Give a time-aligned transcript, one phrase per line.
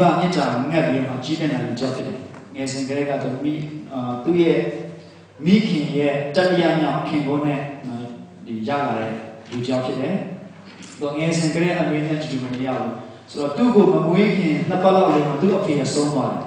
[0.00, 2.18] မှမိဘမြင့်တာငတ်ပြီးတော့မှကြီးတဲ့နာလူကြောက်ဖြစ်တယ်
[2.54, 3.54] ငယ်စဉ်ကလေးကတော့မိ
[3.92, 4.60] အာသူ့ရဲ့
[5.44, 7.60] မိခင်ရဲ့တတိယမြောက်ခင်ကုန်နဲ့
[8.46, 9.12] ဒီရလာတဲ့
[9.50, 10.16] လူကြောက်ဖြစ်တယ်
[11.00, 12.94] သူငယ်စဉ်ကလေးအမေနဲ့တူမနေရဘူး
[13.30, 16.44] ဆိုတော့သူ့ကိုမမွေးခင်နှစ်ပတ်လောက်လေးမှာသူ့အဖေကဆုံးသွားတယ်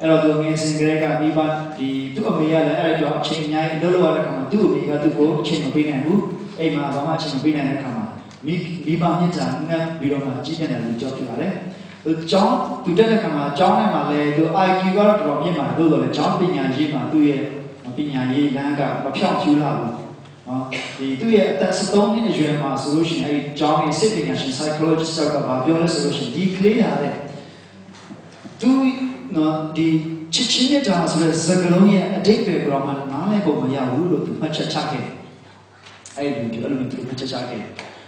[0.00, 1.38] အဲ့တော့သူငယ်စဉ်ကလေးကမိဘ
[1.76, 6.22] ဒီသူ့အမေကလည်းအဲ့တော့အချိန်အများကြီးလှုပ်လှုပ်ရတဲ့ခါမှာသူ့အမေကသူ့ကိုအချိန်မပေးနိုင်ဘူး
[6.58, 8.04] အိမ်မှာဘာမှအချိန်မပေးနိုင်တဲ့ခါမှာ
[8.46, 8.54] မိ
[8.86, 11.52] မိဘမြင့်တာငတ်ပြီးတော့မှကြီးတဲ့လူကြောက်ဖြစ်ပါတယ်
[11.89, 11.89] သူ
[12.30, 17.42] ကျောင်းသူတက်တဲ့ခါမှာကျောင်းထဲမှာလည်းသူ IQ ကတော့တော်တော်မြင့်ပါတယ်လို့ဆိုလည်းကျောင်းပညာရေးမှာသူ့ရဲ့
[17.96, 19.94] ပညာရေးလမ်းကမဖြောင့်ဖြူလာဘူး
[20.46, 20.64] နော်
[20.98, 27.14] ဒီသူ့ရဲ့အသက်73နှစ်အရွယ်မှာဆိုလို့ရှိရင်အဲဒီကျောင်းရဲ့စိတ်ပညာရှင် psychologist ကဘာပြောလဲဆိုလို့ရှိရင်ဒီကလေးဟာတဲ့
[28.60, 28.70] သူ
[29.36, 29.88] နော်ဒီ
[30.34, 35.04] ချစ်ချင်းမြတ်တာဆိုတဲ့စကားလုံးရဲ့အတိတ်ပဲကတော့မှနားလည်ဖို့မရဘူးလို့သူမှတ်ချက်ချခဲ့
[36.16, 37.62] အဲ့ဒီလိုအဲ့လိုသူမှတ်ချက်ချခဲ့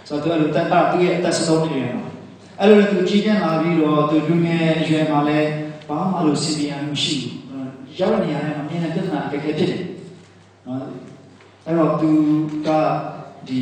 [0.07, 2.12] ဆိုတော့သူအဲ့လိုတက်တာသူ့ရဲ့အသက်73နှစ်အရွယ်မှာ
[2.59, 5.49] အဲ့လိုသူကြီးကျန်းလာပြီးတော့သူလူငယ်အရွယ်မှာလည်း
[5.87, 7.35] ဘာမှလို့စီပီယံမရှိဘူး
[7.99, 9.81] ရောက်နေရတယ်အမြင်နဲ့ပြဿနာတကယ်ဖြစ်တယ်
[10.65, 10.79] နော်
[11.65, 12.11] အဲ့တော့သူ
[12.67, 12.69] က
[13.47, 13.61] ဒီ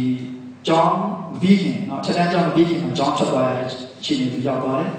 [0.67, 0.95] ကျောင်း
[1.41, 3.67] ဘီခင်နော်ချက်တန်းကျောင်းဘီခင်မှာကျောင်းချက်သွားရတဲ့
[3.99, 4.91] အခြေအနေသူရောက်သွားတယ်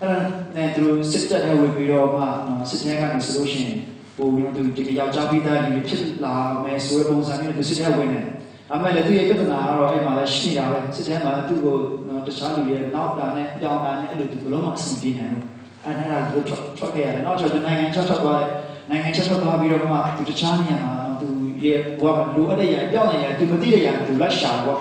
[0.00, 0.18] အဲ့ဒါ
[0.54, 3.76] နဲ့သူစစ်တပ်ထဲဝင်ပြီးတော့မှနော်စစ်တပ်ကနေဆိုလို့ရှိရင်
[4.16, 8.26] ပိုပြီးတော့သူဒီယောက်ျားပြီးသားလူတွေဖြစ်လာမယ်ဆိုတဲ့ပုံစံမျိုးနဲ့သူစစ်တပ်ဝင်တယ်
[8.72, 11.76] အမေလည်းသူရဲ့ပြဿနာကတော့အဲ့မှာလည်းရှိနေတာပဲစစ်တပ်မှာသူ့ကို
[12.26, 15.46] တခြားလူရဲ့နောက်တာနဲ့ပြောင်းတာနဲ့အဲ့လိုဒီဘလုံးမှာအဆင်ပြေနိုင်လို့
[15.84, 18.50] အဲ့ဒါကတို့ထွက်ထွက်ခဲ့ရတယ်။နောက်ကျတော့နိုင်ငံချောက်ချောက်သွားတယ်။
[18.90, 21.28] နိုင်ငံချောက်ချောက်သွားပြီးတော့မှသူတခြားနေရာမှာသူ
[21.64, 24.80] ရဲ့ဘဝကလိုအပ်တဲ့နေရာပြောင်းနေရာသူမသိတဲ့နေရာသူလက်ရှာတော့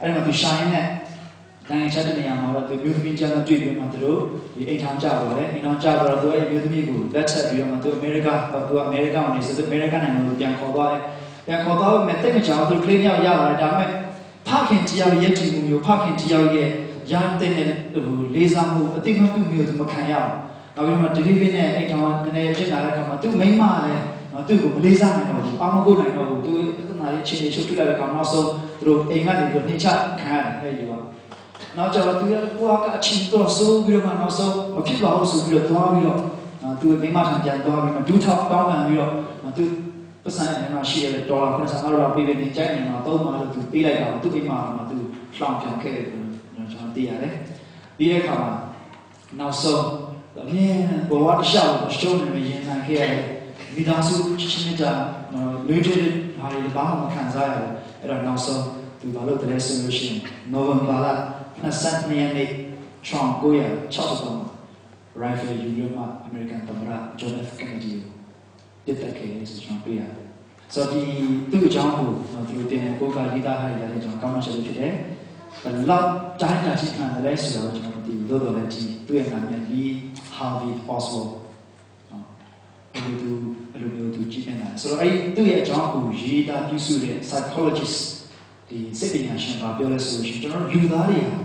[0.00, 0.86] အဲ့ဒါမှသူရှာရင်းနဲ့
[1.68, 4.20] နိုင်ငံချောက်တဲ့နေရာမှာတော့သူမျိုးသမီးကျန်တော့တွေ့ပြီးမှသူတို့
[4.56, 8.28] ဒီအိမ်ထောင်ကြတော့တယ်။အိမ်ထောင်ကြတော့သူရဲ့မျိုးသမီးကိုလက်ချက်ပြီးတော့မှသူအမေရိက
[8.68, 11.02] သူကအမေရိကန်ကနေဆိုတော့အမေရိကန်နိုင်ငံကိုပြန်ခေါ်သွားတယ်။
[11.46, 13.90] ပြန်ခေါ်သွားပြီးမှတိတ်မချောင်သူကလေးယောက်ရလာတယ်ဒါပေမဲ့
[14.48, 16.68] ဖခင်တရားရဲ့တည်မှုမျိုးဖခင်တရားရဲ့
[17.10, 17.52] ရန်တဲ့
[17.92, 20.32] ဟိုလေးစားမှုအတိမပြုမျိုးသူမခံရအောင်
[20.74, 26.52] နောက်ပြီးတော့ delivery နဲ့အိမ်ထောင်နည်းနည်းဖြစ်လာတဲ့အခါမှာသူမိမလည်းနော်သူ့ကိုမလေးစားနိုင်တော့ဘူးအာမကိုနိုင်တော့ဘူးသူ
[26.90, 28.48] အနာလေးချင်းချင်းချုပ်ပြလိုက်တဲ့အခါနောက်ဆုံး
[28.78, 29.88] သူတို့အိမ်ကနေပြီးနှိမ့်ချ
[30.20, 30.92] ခံရတယ်အဲ့ဒီက
[31.76, 36.20] နောက်ကျတော့သူကကိုကအချင်းတော့ဆိုးပြီးတော့မှနောက်ဆုံးမဖြစ်ပါဘူးဆိုပြီးတော့သွားပြီးတော့
[36.80, 39.12] သူမိမထံပြန်သွားပြီးတော့ဒူးထောက်တောင်းပန်ပြီးတော့
[39.56, 39.64] သူ
[40.22, 44.96] ပတ်စံနဲ့မှရှိရတဲ့ဒေါ်လာ90ဒေါ်လာပေးပေးနေကြိုက်နေမှာသုံးပါလို့သူပေးလိုက်တာသူအိမ်မှာမှသူ
[45.36, 46.24] လှောင်ပြန်ခဲ့တယ်ကျွန်
[46.72, 47.34] တော်သိရတယ်
[47.98, 48.52] ပြီးတဲ့အခါမှာ
[49.38, 49.84] နောက်ဆုံး
[50.40, 50.76] အမြင်
[51.10, 53.24] ဘဝတစ်လျှောက်ရှုံးနေရင်နိုင်ခဲ့ရတယ်
[53.74, 54.92] မိသားစုချင်းချင်းတာ
[55.68, 56.02] လွေးထွေး
[56.38, 58.62] ဟာတွေဘာမှမခံစားရဘူးအဲ့တော့နောက်ဆုံး
[59.00, 60.18] သူဘာလို့တလဲဆိုလို့ရှိရင်
[60.52, 61.06] နိုဝင်ဘာလ
[61.62, 62.48] 22ရက်နေ့
[63.06, 63.60] ထရမ်ကိုရ
[64.36, 68.17] 60 rifle ယူရမှာ American သမ္မတ John F Kennedy ကို
[68.88, 70.28] တက်တက်ခဲ့တယ်ဆိုကျွန်တော်တွေ့ရတယ်
[70.74, 71.02] ဆိုတော့ဒီ
[71.50, 72.10] သူ့အကြောင်းကို
[72.48, 74.94] ဒီလိုတင်ကိုကလေးသားထားရတဲ့ကျွန်တော်ကောင်းမှချက်ဖြစ်တယ်
[75.62, 76.08] ဘယ်လောက်
[76.40, 79.88] တိုင်းတာရှိခံလဲဆိုတော့ကျွန်တော်ဒီလိုလိုလည်းကြည့်တွေ့ရတာမြင်ပြီး
[80.36, 81.30] Harvey Oswald
[82.92, 83.30] အဲ့လိုသူ
[83.72, 87.98] အဲ့လိုမျိုးသူကြည့်နေတာဆိုတော့အဲ့သူ့ရဲ့အကြောင်းကိုရေးသားပြုစုတဲ့ psychologist
[88.68, 91.38] ဒီစိတ်ပညာရှင်ကပြောလဲဆိုလို့ရှိရင်ကျွန်တော်လူသားတွေဟာ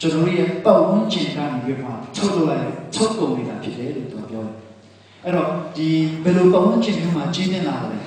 [0.00, 4.07] ကျွန်တော်ရဲ့ပတ်ဝန်းကျင်ကနေပြီးမှထုတ်လုပ်လိုက်ထုတ်ကုန်နေတာဖြစ်တယ်လို့သူပြောတယ်
[5.28, 5.88] အဲ့တော့ဒီ
[6.24, 8.02] ဘယ်လိုပတ်ဝန်းကျင်မျိုးမှာကြီးနေလာတယ်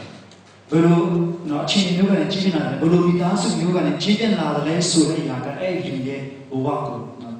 [0.69, 0.99] ဘယ်လို
[1.49, 6.21] နော်အချင်းမျိုးကနေကြီးနေလာတယ်ဘယ်လိုမိသားစုမျိုးကနေကြီးနေလာတယ်ဆိုတဲ့အရာကအဲ့ဒီရဲ့
[6.51, 7.35] ဘဝကိုနော်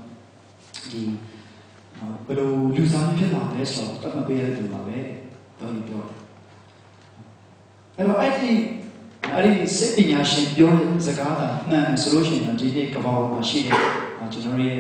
[0.92, 1.02] ဒီ
[2.26, 4.98] ဘယ်လိုလူစားဖြစ်လာလဲဆိုတော့တတ်မပေးရတဲ့ပါပဲ
[5.60, 6.04] တော်ကြီးပြော
[7.98, 8.52] အဲ့တော့အဲ့ဒီ
[9.34, 13.80] အဲ့ဒီစိတ်ပညာရှင်ပြောတဲ့စကားတာမှန်ဆိုလို့ရှိရင်ဒီနေ့ကမ္ဘာပေါ်မှာရှိတဲ့
[14.34, 14.80] ကျွန်တော်ရဲ့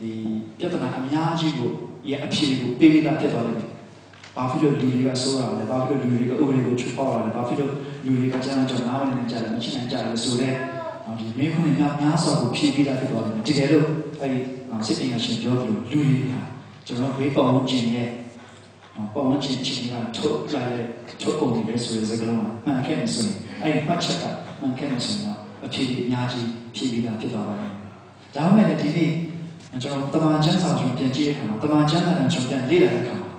[0.00, 0.10] ဒီ
[0.58, 1.70] ပြဿနာအများကြီးကို
[2.10, 3.70] ရဲ့အဖြေကိုပေးပြီးသားဖြစ်သွားလိမ့်မယ်။
[4.36, 7.72] ဘာဖြစ်လို့လူတွေကဆိုးတာလဲ။ဘာဖြစ်လို့လူတွေကဥပဒေကိုချိုးဖောက်တာလဲ။ဘာဖြစ်လို့
[8.04, 13.86] လူတွေကကျမ်းကြောင်နားမလည်ကြတယ်မရှိနိုင်ကြတယ်ဆိုတော့ဒီမိခွန်းများများစွာကိုဖြည့်ပြီးသားဖြစ်သွားတယ်။တကယ်လို့
[14.20, 14.40] အဲ့ဒီ
[14.86, 16.34] စိတ်ပညာရှင်ပြောသလိုလူတွေက
[16.86, 18.08] ကျွန်တော်ဘေးပေါင်းခြင်းရဲ့
[19.14, 20.84] ပေါင်းခြင်းချင်းကထုတ်လာတဲ့
[21.20, 24.24] ထုတ်ကုန်တွေဆိုတဲ့စကားလုံးမှန်ခဲ့နေဆိုရင်အဲ့ဒီမှတ်ချက်က
[24.60, 27.72] မှန်ခဲ့နေဆိုရင်အဖြေအများကြီးဖြည့်ပြီးသားဖြစ်သွားပါတယ်။
[28.36, 29.12] ဒါမှမဟုတ်ဒီနေ့
[29.82, 33.29] ကျွန်တော်တမန်ကျမ်းစာကျွန်တော်ပြန်ကြည့်ရခါမှာတမန်ကျမ်းစာနဲ့ကျွန်တော်ပြန်လေ့လာတဲ့အခါမှာ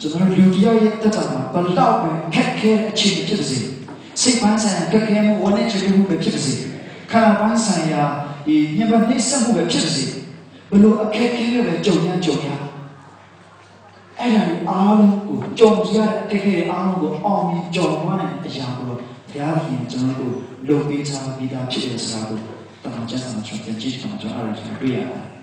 [0.00, 3.58] ကျွန်တော်လူတယောက်ရဲ့တက်တာမှာဘလောက်ပဲခက်ခဲအခြေအနေဖြစ်ပါစေ
[4.20, 6.54] စိတ်ပန်းဆိုင်ရာခက်ခဲမှုဝန်းနေချင်မှုပဲဖြစ်ပါစေ
[7.10, 8.02] ခန္ဓာပန်းဆိုင်ရာ
[8.46, 10.04] ဒီညံ့နှိမ့်ဆက်မှုပဲဖြစ်ပါစေ
[10.70, 12.48] ဘလို့အခက်ခဲပဲကြုံရကြုံရ
[14.18, 18.94] အဲ့ဒါအားလုံးကိုကြုံရတဲ့အခက်ခဲအားလုံးကိုအောင်မြင်ကြုံရတဲ့အရာကိုဘု
[19.38, 20.34] ရားရှင်ကျွန်တော်တို့
[20.68, 22.38] လုပ်ပေးချပြီးသားဖြစ်တဲ့စကားကို
[22.82, 25.39] တမန်ကျမ်းစာမှာကျွန်တော်ကြည့်ချင်တာကျွန်တော်အားရကျွန်တော်တွေ့ရတယ်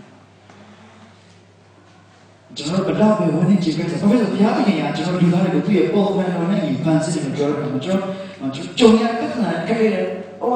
[2.55, 10.05] ကျွန်တော်တို့ဘလောက်ပဲဝန်းနေကြည့်ခဲ့တယ်ဘာဖြစ်လို့ဘုရားသခင်ကကျွန်တော်လူသားတွေကိုသူ့ရဲ့ပုံမှန်တော်နဲ့ညီပန်းစစ်တယ်ပြောတယ်ကျွန်တော်ကြုံရတဲ့ခဏခက်ခဲတယ်
[10.39, 10.49] ဟို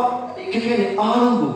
[0.52, 1.54] ခက်ခဲတယ်အားလုံးကို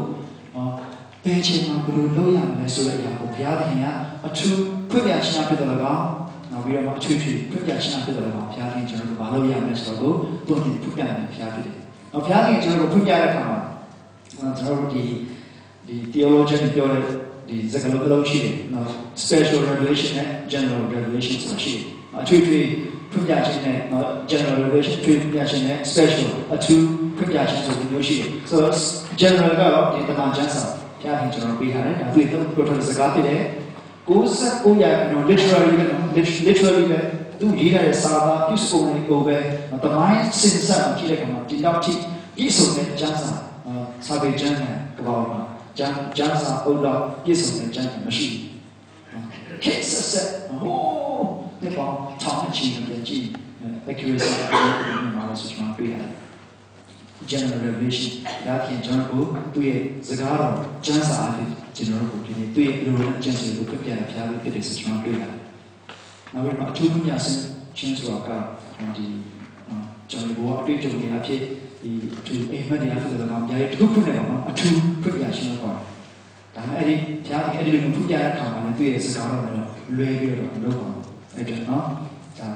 [1.24, 3.86] ဘယ်ချိန်မှာဘယ်လိုလုပ်ရမလဲဆိုတဲ့အရာကိုဘုရားသခင်က
[4.28, 4.60] အထူး
[4.90, 10.16] ဖွင့်ပြရှင်းပြတယ်လို့နောက်ပြီးတော့အထူးထူးဖွင့်ပြရှင်းပြတယ်လို့ဘုရားသခင်ကျွန်တော်တို့မလုပ်ရမယ်ဆိုတော့
[10.48, 11.76] သူ့ကိုဖွင့်ပြတယ်ဘုရားဖြစ်တယ်။
[12.12, 13.60] နောက်ဘုရားသခင်ကျွန်တော်တို့ဖွင့်ပြတဲ့အခါမှာ
[14.30, 15.04] ကျွန်တော်တို့ဒီ
[15.88, 17.04] ဒီ theologian ပြောတဲ့
[17.47, 18.88] ဒီစကားလုံးလုံးရှိတယ်နော်
[19.24, 21.83] special revelation နဲ့ general revelation ဆိုတာရှိတယ်
[22.21, 22.68] အထူးထူး
[23.12, 26.86] ဖွင့်ပြခြင်းနဲ့နော် general revelation ထွေးဖွင့်ပြခြင်းနဲ့ special အထူး
[27.18, 28.74] ဖွင့်ပြခြင်းဆိုပြီးလို့ရှိတယ်ဆိုတော့
[29.21, 33.42] general ကတော့ဒီတမန်ကျမ်းစာဘုရားခင်ကျွန်တော်ပေးထားတယ်ဒါသူ့ရဲ့ပြောထားတဲ့စကားဖြစ်တယ်
[34.09, 35.86] 69ရာခိုင်နှုန်း literally ပဲ
[36.47, 37.00] literally ပဲ
[37.39, 39.38] သူရေးထားတဲ့စာသားပြုစုပုံတွေကိုပဲ
[39.83, 42.00] တမိုင်းစင်ဆက်ကြည့်လိုက်မှာဒီတော့ကြည့်
[42.36, 43.30] ပြည့်စုံတဲ့ကျမ်းစာ
[44.06, 45.39] စာပေကျမ်းနဲ့ကဘာမှာ
[45.77, 51.27] ကျမ်းကျမ်းစာအုပ်တော့ပြည့်စုံတဲ့ကျမ်းမရှိဘူးခေတ်ဆက်ဆက်ဟိုး
[51.62, 53.25] ဒီပေါ်ထောင်းချီနေကြည့်
[53.89, 54.66] accuracy ကို
[55.16, 56.12] မှာလို့ဆိုချင်တွေ့ရတယ်
[57.30, 58.12] general revelation
[58.45, 60.56] ဒါခင်ကျွန်တော်တို့သူ့ရဲ့စကားတော်
[60.86, 65.33] ကျမ်းစာအဖြစ်ကျွန်တော်တို့ကိုဒီနေ့သူ့ရဲ့အလိုအကျင့်တွေကိုပြပြရဖျားလို့ဖြစ်တယ်ဆိုကျွန်တော်တွေ့ရတယ်။
[66.33, 67.42] နောက်ပြီးတော့အထူးမြတ်ဆင်း
[67.78, 68.30] ချင်းဆိုတာက
[68.98, 69.06] ဒီ
[70.10, 71.42] ကျွန်တော်တို့အတွေ့အကြုံတွေအဖြစ်
[71.81, 71.92] ဒီ
[72.25, 75.15] ဒီအိမ်မက်တွေအဖြစ်ဆိုတာကအများကြီးတစ်ခုခုနဲ့ပေါ့နော်အထူးပြပြရှင်းလို့ပါတယ်။ဒါပေမဲ့
[76.77, 76.95] အဲ့ဒီ
[77.25, 79.68] ဖျားအဲ့ဒီလိုပြပြတဲ့အခါမှာလည်းသူ့ရဲ့စကားတော်ကတော့
[79.98, 81.04] လွဲပြီးတော့မလုပ်ပါဘူး။
[81.36, 81.83] အဲ့ဒါနော်
[82.39, 82.50] ဒါ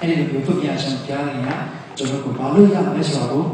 [0.00, 1.50] အဲ့ဒီလိုပြပြရှင်းဖျားတွေက
[1.96, 3.44] ကျွန်တော်တို့ဘာလို့ရမလဲဆိုတာကို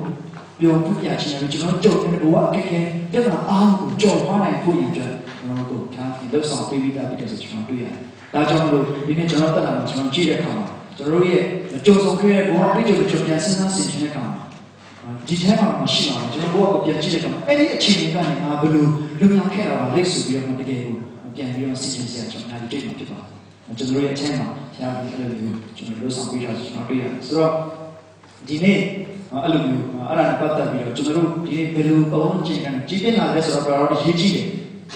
[0.60, 2.80] ပြောပြပြချင်တယ်ကျွန်တော်ကြုံတဲ့ဘဝအခက်အခဲ
[3.12, 7.96] ပြဿနာအားကိုကြော်သွားနိုင်ဖို့ရည်အတွက်ကျွန်တော်တို့ခံဒီလောက်ဆောင်ပေးပြီးသားဖြစ်တယ်ဆိုကျွန်တော်တွေ့ရတယ်။
[8.34, 10.66] ဒါကြောင့်မလို့ဒီနေ့ကျွန်တော်တက်လာမှာကျွန်တော်ကြည့်တဲ့အခါမှာ
[10.96, 11.42] ကျွန်တော်တို့ရဲ့
[11.86, 14.42] ကြုံဆုံခဲ့တဲ့ဘဝအတွေ့အကြုံကိုပြန်စဉ်းစားဆင်ခြင်တဲ့အခါမှာ
[15.26, 18.86] ဒီထဲမှာမရှိပါဘူးကျွန်တော်ဘဝကိုပြန်ကြည့်တဲ့အခါမှာအဲ့ဒီအခြေအနေကနေငါဘယ်လို
[19.18, 20.96] လူမြောင်ခဲ့တာပါလက်ဆိုပြီးတော့တကယ်ကို
[21.36, 27.52] ပြန်ပြီးတော့ဆင်ခြင်စရာကျွန်တော်ဒါတွေ့မှာဖြစ်ပါတယ်။ကျွန်တော်ရဲ့အချက်မှာဆရာကြီးအဲ့လိုမျိုးကျွန်တော်တို့ဆောင်ပေးတာကျွန်တော်တွေ့ရတယ်ဆိုတော့
[28.48, 28.78] ဒီနေ့
[29.42, 34.46] အဲ့လိုမျိုးအဲ့ဒါနဲ့ပတ်သက်ပြီးတော့ကျွန်တော်တို့ဒီဘယ်လိုပုံချင်ကန်ကြည့်တင်လာလဲဆိုတော့တော့ရေးကြည့်တယ်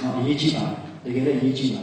[0.02, 0.64] နော်ရေးကြည့်ပါ
[1.04, 1.82] တကယ်လည်းရေးကြည့်ပါ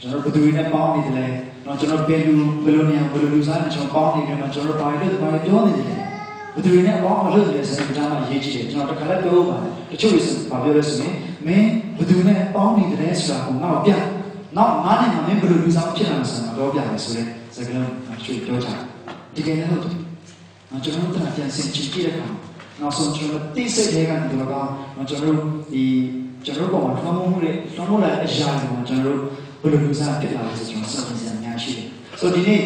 [0.00, 1.26] ကျွန်တော်ဘယ်သူတွေနဲ့ပေါင်းနေတယ်လဲ
[1.66, 9.56] နော်ကျွန်တော်ဘယ်လိုဘယ်လိုနေဘယ်လိုလူစားနဲ့ကျွန်တော်ပေါင်းနေတယ်မှာကျွန်တော်ဘာလို့ဘာလို့ပြောနေတယ်ဘယ်သူတွေနဲ့ပေါင်းမလို့လဲဆိုတော့ဒါမှရေးကြည့်တယ်ကျွန်တော်တခါလည်းပြောပါ
[9.90, 11.14] တချို့တွေဆိုဘာပြောလဲဆိုရင်
[11.46, 13.92] မင်းဘယ်သူနဲ့ပေါင်းနေတယ်ဆိုတာကိုငါ့ကိုပြ
[14.56, 18.78] နောက်ငါနဲ့ငါမင်းဘယ်လိုလူစားဖြစ်လာမှာဆိုတာတော့ပြမယ်ဆိုတဲ့စကားလုံးအချို့ပြောကြတယ်
[19.36, 19.94] တကယ်လည်းဟုတ်တယ်
[20.84, 22.28] ကျွန်တော်တို့ကပြန်ဆင်ခြင်ကြည့်တဲ့အခါ
[22.80, 24.54] နောက်ဆုံးကျွန်တော်တိစိတ်တွေကနေတော့က
[25.08, 25.84] ကျွန်တော်တို့ဒီ
[26.44, 29.28] ကျွန်တော်တို့ပေါ်မှာထွန်းမှုတွေထွန်းမှုလာအရာတွေမှာကျွန်တော်တို့
[29.62, 31.86] ဘယ်လိုမျိုးစားဖြစ်လာလဲဆိုကျွန်တော်စဉ်းစားစရာအများရှိတယ်။
[32.20, 32.60] So ဒီနေ့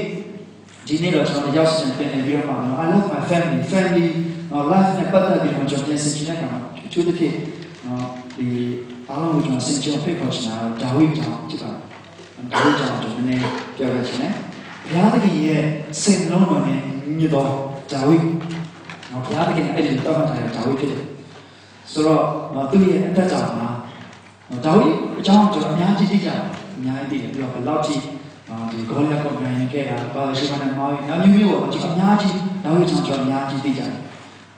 [0.88, 4.06] ဒီနေ့တော့ကျွန်တော်ရောက်စင်ပြန်နေပြီးတော့မှာ I love my family family
[4.72, 7.34] life နဲ့ပတ်သက်ပြီးတော့ကျွန်တော်ပြန်ဆင်ခြင်တဲ့အခါမှာအထူးသဖြင့်
[8.38, 8.50] ဒီ
[9.08, 11.82] အားလုံးကိုကျွန်တော်ဆင်ခြင်ဖိတ်ခေါ်ချင်တာဒါဝိကြောင့်ဖြစ်ပါတယ်။
[12.52, 13.44] ဒါဝိကြောင့်ကျွန်တော်နည်း
[13.76, 14.32] ပြောရချင်တယ်။
[14.88, 15.62] ဘုရားသခင်ရဲ့
[16.00, 16.80] စိတ်လုံးတော်နဲ့
[17.18, 17.48] မြတ်တော်
[17.92, 18.16] ဒါဝိ
[19.10, 21.02] နော်ဘုရားသခင်အဲ့ဒီတောင်းထားတဲ့ဒါဝိဖြစ်တယ်
[21.92, 22.22] ဆိုတော့
[22.70, 23.68] သူ့ရဲ့အသက်ကြောင့်မှာ
[24.64, 24.86] ဒါဝိ
[25.20, 26.40] အကြောင်းကျွန်တော်အများကြီးသိကြတယ်
[26.76, 27.94] အများကြီးသိတယ်ပြီးတော့ဘယ်လောက်ထိ
[28.70, 32.34] ဒီဂေါလိယကိုပြန်ရင်ခဲ့တာပါရှိမနဲ့မောင်းနောက်မျိုးမျိုးပေါ့ကျွန်တော်အများကြီး
[32.64, 33.92] ဒါဝိကြောင့်ကျွန်တော်အများကြီးသိကြတယ်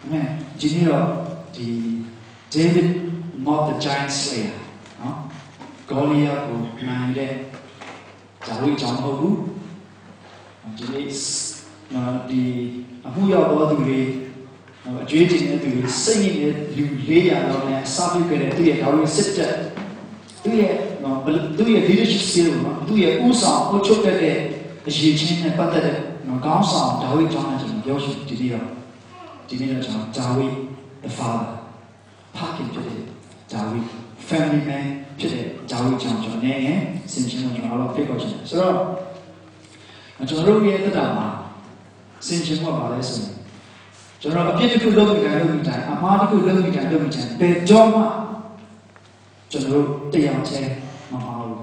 [0.03, 0.21] အမေ
[0.61, 1.05] ဒီနေ့တော့
[1.57, 1.67] ဒီ
[2.55, 2.89] David
[3.47, 4.57] not the giant slayer
[5.01, 5.17] နော်
[5.89, 6.57] ဂေါလိယကို
[6.89, 7.33] နိုင်တဲ့
[8.47, 9.37] ဒါဝိကြောင့်မဟုတ်ဘူး
[10.77, 11.07] ဒီနေ့
[12.29, 12.43] ဒီ
[13.07, 14.01] အမှုရောက်သောသူတွေ
[15.03, 19.55] အကျွေးတင်တဲ့သူတွေစိတ်ရည်တဲ့လူ400လောက်နဲ့စာပြုခဲ့တဲ့သူရဲ့ဒါဝိစစ်တပ်
[20.43, 21.19] သူရဲ့နော်
[21.59, 24.17] သူရဲ့ leadership skill နော်သူရဲ့ဥဆောင်အုပ်ချုပ်တဲ့
[24.87, 25.97] အရေးချင်းနဲ့ပတ်သက်တဲ့
[26.29, 28.67] နော်ကောင်းဆောင်ဒါဝိကျောင်းနဲ့ကျွန်တော်ပြောရှိဒီနေ့တော့
[29.49, 30.47] ဒီနေ့တော့ကျွန်တော်ဒါဝိ
[31.05, 31.49] the father
[32.37, 33.01] ဖခင်ဖြစ်တဲ့
[33.53, 33.79] ဒါဝိ
[34.29, 34.87] family man
[35.19, 36.59] ဖြစ်တဲ့ဒါဝိကျောင်းကျွန်တော်နဲ့
[37.13, 38.75] ဆင်ခြင်တော့ကျွန်တော်တော့ဖိတ်ခေါ်ချင်တယ်ဆိုတော့
[40.29, 41.27] ကျွန်တော်တို့ရဲ့တက်တာမှာ
[42.27, 43.33] ဆင်ခြင်ဖို့ပါလဲဆိုရင်
[44.21, 48.03] ကျွန်တော်အပြစ်တစ်ခုလုပ်ပြီးတိုင်းလုပ်ပြီးတိုင်းအမှားတစ်ခုလုပ်ပြီးတိုင်းလုပ်ပြီးတိုင်းဘယ်ကြောမှ
[49.51, 50.61] ကျွန်တော်တို့တရားချဲ
[51.11, 51.59] မမှားဘူး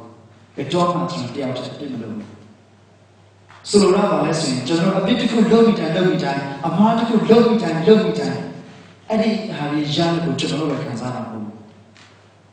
[0.56, 2.16] ဘယ်ကြောမှကျွန်တော်တရားချဲပြစ်မလို့
[3.70, 8.40] ဆိုလိုတာပါလဲဆိုရင်ကျွန်တော်အပြစ်တစ်ခုလုပ်ပြီးတိုင်းလုပ်ပြီးတိုင်းအမှားတစ်ခုလုပ်ပြီးတိုင်းလုပ်ပြီးတိုင်း
[9.10, 11.47] အဲ့ဒီဟာလေးရလို့ကျွန်တော်တို့ပဲခံစားတာမဟုတ်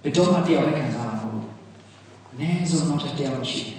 [0.05, 1.47] ဘူးဘယ်ကြောမှတရားလည်းခံစားတာမဟုတ်ဘူး
[2.33, 3.79] အနည်းဆုံးတော့တရားရှိတယ်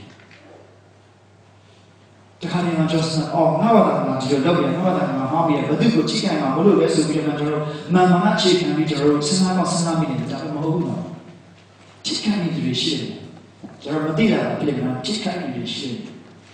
[2.42, 7.64] တခါတည်းမှာကျွန်တော်အော်ငါဘာသာကဒီလိုလုပ်ရငါဘာသာကမှာမှားပြီးဘယ်သူကိုချိခိုင်မှာမလို့လဲဆိုပြီးတော့ကျွန်တော်
[7.94, 11.02] မှန်မှန်အခြေခံပြီးကျွန်တော်စဉ်းစားတော့စဉ်းစားမိတယ်ဒါပေမဲ့မဟုတ်ဘူးနော်
[12.06, 13.10] ချိခိုင်နေတယ်ရှိတယ်
[13.82, 16.00] ကျွန်တော်မသိတာပြည်မှာချိခိုင်နေတယ်ရှိတယ်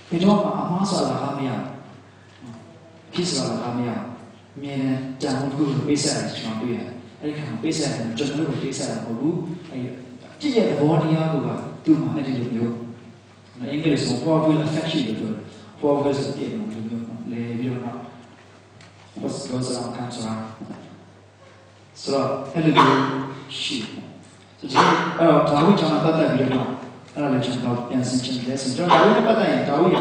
[0.10, 1.50] ဘယ်တော့မှအမှားစားတာကမရ
[3.14, 3.90] ဖြစ်စားတာကမရ
[4.62, 9.38] မြင်တဲ့တန်ဖိုးကိုပေးဆက်တယ်ကျွန်တော်တွေ့ရတယ် အဲ့ဒီခါပေးဆက်တယ်ကျွန်တော်တို့ပေးဆက်တာမဟုတ်ဘူး
[9.72, 9.82] အဲ့
[10.40, 11.36] ပြည့်ရဲ့သဘောတရားက
[11.86, 12.76] သူ့မှာအဲ့ဒီလိုမျိုး
[13.72, 15.44] အင်္ဂလိပ်ဆို powerful effect ရှိတယ်ပြောတယ်
[15.80, 17.98] powerful ဆိုတဲ့မျိုးမျိုးလေပြီးတော့
[19.22, 20.44] what goes around comes around
[22.02, 23.02] ဆိုတော့အဲ့လိုမျိုး
[23.60, 24.08] ရှိတယ်
[24.60, 26.68] ဆိုတော့အဲ့တော့ဒါဝိကျွန်တော်ပတ်သက်ပြီးတော့
[27.14, 29.98] အဲ့ဒါလည်းကျွန်တော်ပြန်ဆင်ချင်တယ်ဆိုတော့ဒါဝိနဲ့ပတ်သက်ရင်ဒါဝိရ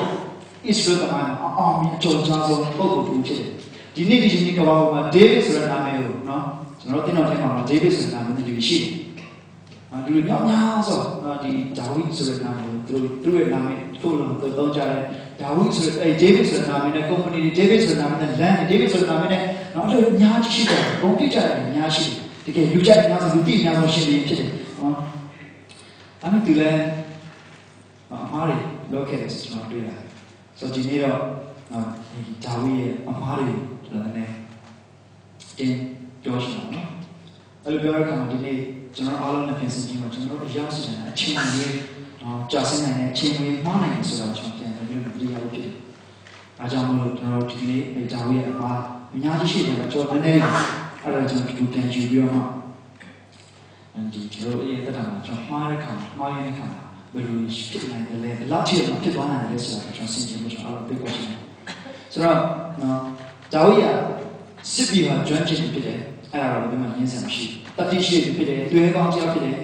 [0.71, 3.51] Israel ကမှအောင်မြင်အကျုံးချဆုံးပုံပုံတူဖြစ်တယ်
[3.95, 6.45] ဒီနေ့ဒီနေ့ကဘာမှာ David ဆိုတဲ့နာမည်ကိုနော်
[6.81, 10.99] ကျွန်တော်တင်တော်တိုင်းမှာ David ဆိုတဲ့နာမည်တူရှိတယ်။ဒီလိုများများဆို
[11.43, 15.01] ဒီဒါဝိဆိုတဲ့နာမည်ကိုသူတို့သူ့ရဲ့နာမည်ထို့လို့သူသုံးကြတယ်
[15.41, 19.43] ဒါဝိဆိုတဲ့အဲ David ဆိုတဲ့နာမည်နဲ့ company David ဆိုတဲ့နာမည်နဲ့ land David ဆိုတဲ့နာမည်နဲ့
[19.75, 24.95] နောက်လည်းအများကြီးရှိတယ်။ဘုံပြကြတယ်အများရှိတယ်။တကယ်လူကြိုက်များဆိုလူတိများဆိုရှင်နေဖြစ်တယ်။နော်။
[26.23, 26.83] အဲ့ဒီလည်း
[28.13, 28.57] အမားတွေ
[28.93, 29.99] လောက်ခဲ့တယ်ကျွန်တော်တွေ့ရတယ်။
[30.59, 31.21] ဆိုဒီနေ့တော့
[32.11, 33.55] ဒီဒါဝိရဲ့အမားတွေ
[33.87, 34.35] ကျွန်တော်လည်း
[35.59, 35.75] တင်
[36.23, 36.89] ပြောချင်တာနော်။
[37.65, 38.57] အဲ့လိုပြောရတဲ့အခါမှာဒီနေ့
[38.95, 41.75] ကျွန်တော်အားလုံးနဲ့ပြင်ဆင်ပြီးတော့ကျွန်တော်တို့ရောက်စီတဲ့အချိန်ကြီး
[42.23, 45.75] တော့ကြာစင်းနိုင်တဲ့အချိန်ကြီးမှားနိုင်တယ်ဆိုတော့ကျွန်တော်ပြန်ပြီးတော့ပြရလို့ဖြစ်တယ်။
[46.59, 48.79] အားကြောင့်မလို့ကျွန်တော်တို့ဒီနေ့အဲဒါဝိရဲ့အမား
[49.15, 50.45] အများကြီးရှိတယ်ကကျွန်တော်နည်းနည်း
[51.03, 52.41] အဲ့ဒါကျွန်တော်ဒီပြန်ကြည့်ပြီးတော့မှ
[54.13, 61.39] ဒီကျွန်တော်ရဲ့တက်တာမှာကျွန်တော်မှားတဲ့ခါမှားရတဲ့ခါမှာဘယ်လိုဖြစ်နိုင်တယ်လဲဘယ်လောက်ထိတော့ဖြစ်သွားနိုင်လဲဆိုတာကျွန်တော်စဉ်းကျင်လို့ကျွန်တော်အဲ့လိုသိဖို့ရှိတယ်။
[62.13, 62.39] ဆိုတော့
[62.81, 63.01] နော်
[63.53, 63.95] ဒါဝိရဲ့
[64.73, 66.01] စစ်ပြီးမှကျွမ်းကျင်ဖြစ်တယ်
[66.33, 67.45] အဲ့ဒါတော့ဘယ်မှငင်းဆန်မရှိ
[67.77, 69.57] တတိရှိဖြစ်တယ်တွဲကောင်းကြောက်ဖြစ်တယ်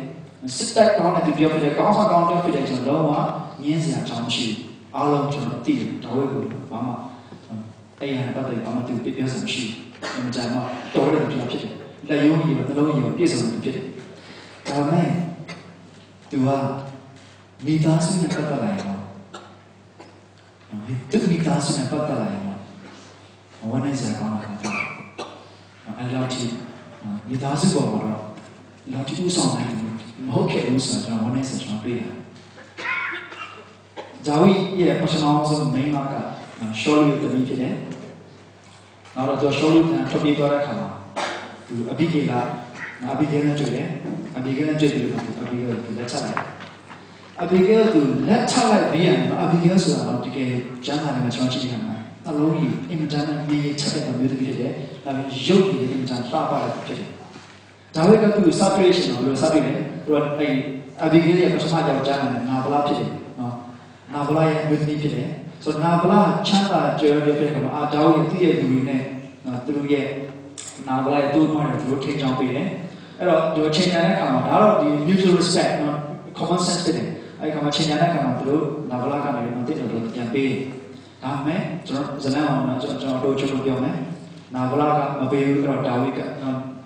[0.57, 3.13] စစ်တပ်ကောင်းတဲ့သူပြောဖြစ်တယ်ကောင်းဆောင်ကောင်းတဲ့ဖြစ်တယ်ကျွန်တော်လုံးဝ
[3.65, 4.59] ငင်းစရာအကြောင်းမရှိဘူး
[4.95, 6.93] အားလုံးကျွန်တော်သိတယ်ဒါဝိကိုဘာမှ
[8.01, 9.63] အဲ့ရပတ်တယ်ဘာမှသူပြပြစမရှိ
[10.01, 10.51] ဘူးအမှန်တမ်း
[10.95, 11.73] တော့တယ်ကျွန်တော်ဖြစ်တယ်
[12.09, 13.85] လက်ရုံးကြီးတော့နှလုံးကြီးတော့ပြည့်စုံတယ်ဖြစ်တယ်
[14.69, 15.09] ဒါမဲ့
[16.31, 16.49] သူက
[17.65, 18.83] မိသားစုနဲ့ပတ်သက်လာရင်
[21.11, 22.43] သူမိသားစုနဲ့ပတ်သက်လာရင်
[23.71, 24.76] ဝမ်းနေစရာကောင်းတာဖြစ်တယ်
[25.99, 26.45] အဲ့လောက်ထိ
[27.29, 28.23] မိသားစုပေါ်မှာတော့
[28.93, 29.77] လောက်ထိဥဆောင်နိုင်တယ်
[30.27, 32.15] မဟုတ်ခဲ့ဘူးဆိုတော့ကျွန်တော်ဝမ်းနေစရာကျွန်တော်တွေ့ရတယ်။
[34.27, 34.49] ဇာဝိ
[34.81, 36.15] ရဲ့ပထမဆုံးမိန်းမက
[36.81, 37.75] ရှောလူတမီးဖြစ်တယ်။
[39.15, 40.89] နောက်တော့သူရှောလူကထွက်ပြေးသွားတဲ့အခါမှာ
[41.67, 42.41] သူအဘိကေလာ
[43.13, 43.89] အဘိကေနဲ့တွေ့တယ်။
[44.37, 46.39] အဘိကေနဲ့တွေ့ပြီးတော့အဘိကေကိုလက်ချလိုက်။
[47.43, 50.51] အဘိကေကိုလက်ချလိုက်ပြီးရင်အဘိကေဆိုတာတော့တကယ်
[50.85, 51.96] ကျမ်းစာထဲမှာကျွန်တော်ကြည့်ရမှာ
[52.29, 54.73] အလုံးကြီးအင်မတန်မြေချက်တဲ့မျိုးသမီးဖြစ်တယ်။
[55.05, 57.11] ဒါပေမဲ့ရုပ်ကြီးအင်မတန်လှပတဲ့ဖြစ်တယ်။
[57.95, 60.55] ဒါဝိကသူ separation ကိုလို့ separate တယ်။သူကအဲ့
[61.03, 63.55] အဘိဂိရဲ့ပထမကြောက်ကြားတယ်နာဗလာဖြစ်တယ်နော်။
[64.13, 65.29] နာဗလာရဲ့မျိုးသမီးဖြစ်တယ်။
[65.63, 69.03] ဆိုတော့နာဗလာချမ်းသာကြွယ်ဝဖြစ်တဲ့ကောင်အာဒါဝိရဲ့သူ့ရဲ့လူတွေနဲ့
[69.65, 70.07] သူတို့ရဲ့
[70.89, 72.67] နာဗလာရဲ့တူမတွေသူတို့ထိန်းချောင်းပေးတယ်။
[73.19, 75.99] အဲ့တော့ဒီချိန်ညာတဲ့အခါမှာဒါတော့ဒီ mutual respect နော်
[76.39, 77.09] common sense ဖြစ်တယ်။
[77.41, 80.61] အဲ့ဒီခါမှာချိန်ညာတဲ့အခါမှာသူတို့နာဗလာကနေတော့တိတ်တော့ပြန်ပေးတယ်။
[81.27, 83.97] ဒါမဲ့ကျွန်တော်ဇလန်အောင်နော်ကျွန်တော်တို့ကျွန်တော်ပြောမယ်။
[84.55, 86.21] နာဗလာကမပေးဘူးတော့ဒါဝိက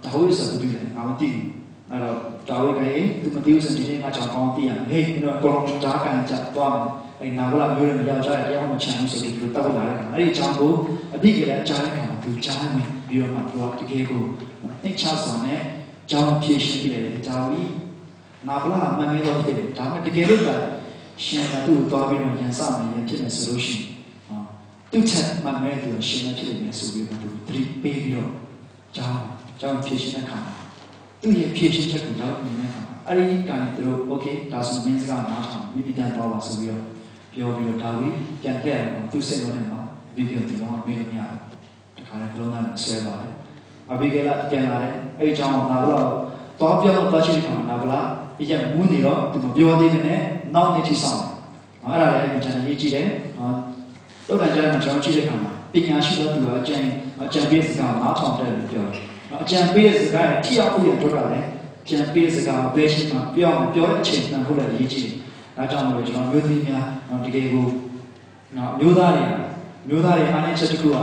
[0.05, 1.47] ဒါဝိဆိုသူတယ်ငါမသိဘူး။
[1.91, 2.17] အဲ့တော့
[2.49, 6.87] ဒါဝိကရေသူမသိဘူးဆိုဒီနေ့ငါကြောင်ကောင်းသိရမယ်။ဟေးကျွန်တော်ကောင်းတာကန်ချသွားမယ်။
[7.21, 10.73] အဲ့နာဗလာမျိုးတွေမရောက်ကြတဲ့တရားမှချမ်းဆိုပြီးသူတောက်လာတဲ့ခါအဲ့ဒီအကြောင်းကို
[11.15, 14.23] အပြစ်ကြတဲ့အကြောင်းကသူကြားမယ်ပြီးတော့မှသူကတကယ်ကို
[14.83, 15.63] နှိမ့်ချဆောင်နဲ့
[16.11, 17.63] ကြောင်းဖြည့်ရှင်းပြတယ်ဒါဝိ
[18.49, 20.51] နာဗလာမမေးတော့ဖြစ်တယ်ဒါမှတကယ်လို့က
[21.25, 24.00] ရှင်ကသူ့ကိုသွားပြီးတော့ညံစမယ်ရဖြစ်မယ်ဆိုလို့ရှိရင်
[24.93, 28.31] သူ့ချက်မှမဲသူရှင်နဲ့ဖြစ်နေမယ်ဆိုပြီးတော့သူသတိပေးပြီးတော့
[28.97, 29.23] ကြောင်း
[29.61, 30.55] ကြောင်းဖြည့်ရှင်းတဲ့ခါမှာ
[31.23, 36.85] သူ့ရဲ့ဖြည့်ရှင်းချက်ကိုရောက်နေတဲ့ခါမှာအဲ့ဒီကနေသူတို့ okay ဒါဆိုမင်းစကားနားထောင်မိမိတန်တော့ပါဆိုပြီးတော့
[37.33, 38.09] ပြောပြီးတော့ဒါဝိ
[38.43, 39.81] ပြန်ခဲ့တယ်သူ့စိတ်ဝင်နေမှာ
[40.15, 41.39] ဗီဒီယိုဒီတော့မေးလို့မရတယ်
[41.97, 43.33] တခါလည်းလုံးဝဆွဲပါတယ်
[43.91, 46.07] အဘိဂေလပြန်လာတယ်အဲ့ဒီကြောင့်နာဘလာတော့
[46.59, 48.01] ပြောတော့သွားရှိတဲ့ခါမှာနာဘလာ
[48.41, 50.21] အရင်မူးနေတော့သူမပြောသေးတဲ့နဲ့
[50.55, 51.31] နောက်နေ့ထိဆောင်တယ်
[51.85, 53.07] အဲ့ဒါလည်းကျွန်တော်ရေးကြည့်တယ်
[53.37, 53.55] တော့
[54.31, 56.83] တော့ကျွန်တော်ကျွန်တော်ကြည့်တဲ့ခါမှာပညာရှိသောသူကအကျဉ်
[57.23, 59.05] အကျဉ်ပေးစကားနားထောင်တယ်လို့ပြောတယ်
[59.43, 61.45] အကျဉ်ပေးတဲ့စကားနဲ့ထိရောက်ဖို့ရတော့တယ်
[61.83, 65.15] အကျဉ်ပေးစကားဘယ်ရှိမှပြောအောင်ပြောတဲ့အချိန်မှန်ဖို့လည်းရေးကြည့်တယ်
[65.57, 66.85] ဒါကြောင့်မလို့ကျွန်တော်မျိုးသမီးများ
[67.25, 67.67] တကယ်ကို
[68.57, 69.25] နော်မျိုးသားတွေ
[69.89, 70.97] မျိုးသားတွေအားနည်းချက်တစ်ခုက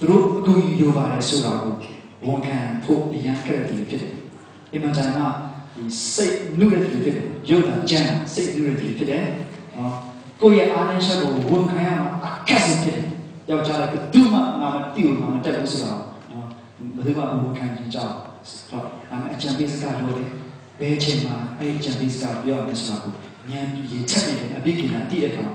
[0.00, 1.74] သူတို့အကူအညီလိုပါတယ်ဆိုတာကို
[2.26, 4.14] ဝန်ခံဖို့အရန်ခက်တယ်ဖြစ်တယ်။
[4.72, 5.18] အမှန်တန်က
[5.74, 5.82] ဒီ
[6.14, 7.16] စိတ်နုရတဲ့ဖြစ်တယ်။
[7.48, 9.24] ရုပ်တာကြမ်းစိတ်နုရတဲ့ဖြစ်တယ်။
[9.76, 9.94] နော်
[10.40, 11.81] ကိုယ့်ရဲ့အားနည်းချက်ကိုဝန်ခံရမှာအခက်ဆုံးဖြစ်တ
[13.48, 15.92] ယ်။ယောက်ျားလည်းဘယ်သူမှငါမသိဘူးငါမတက်ဘူးဆိုတာ
[16.30, 16.46] နော်
[16.94, 18.14] ဘယ်သူမှဝန်ခံကြည့်ကြအောင်။
[18.68, 20.28] ဟုတ်ဒါပေမဲ့အကြံပေးစကားပြောတယ်။
[20.80, 23.12] ဘယ်ချိန်မှာအဲ့ဒီအကြံပေးစကားပြောရမလဲဆိုတာကို
[23.50, 25.46] ဉာဏ်ရည်ချက်နေတယ်အဘိကိနာတည့်တဲ့အခါ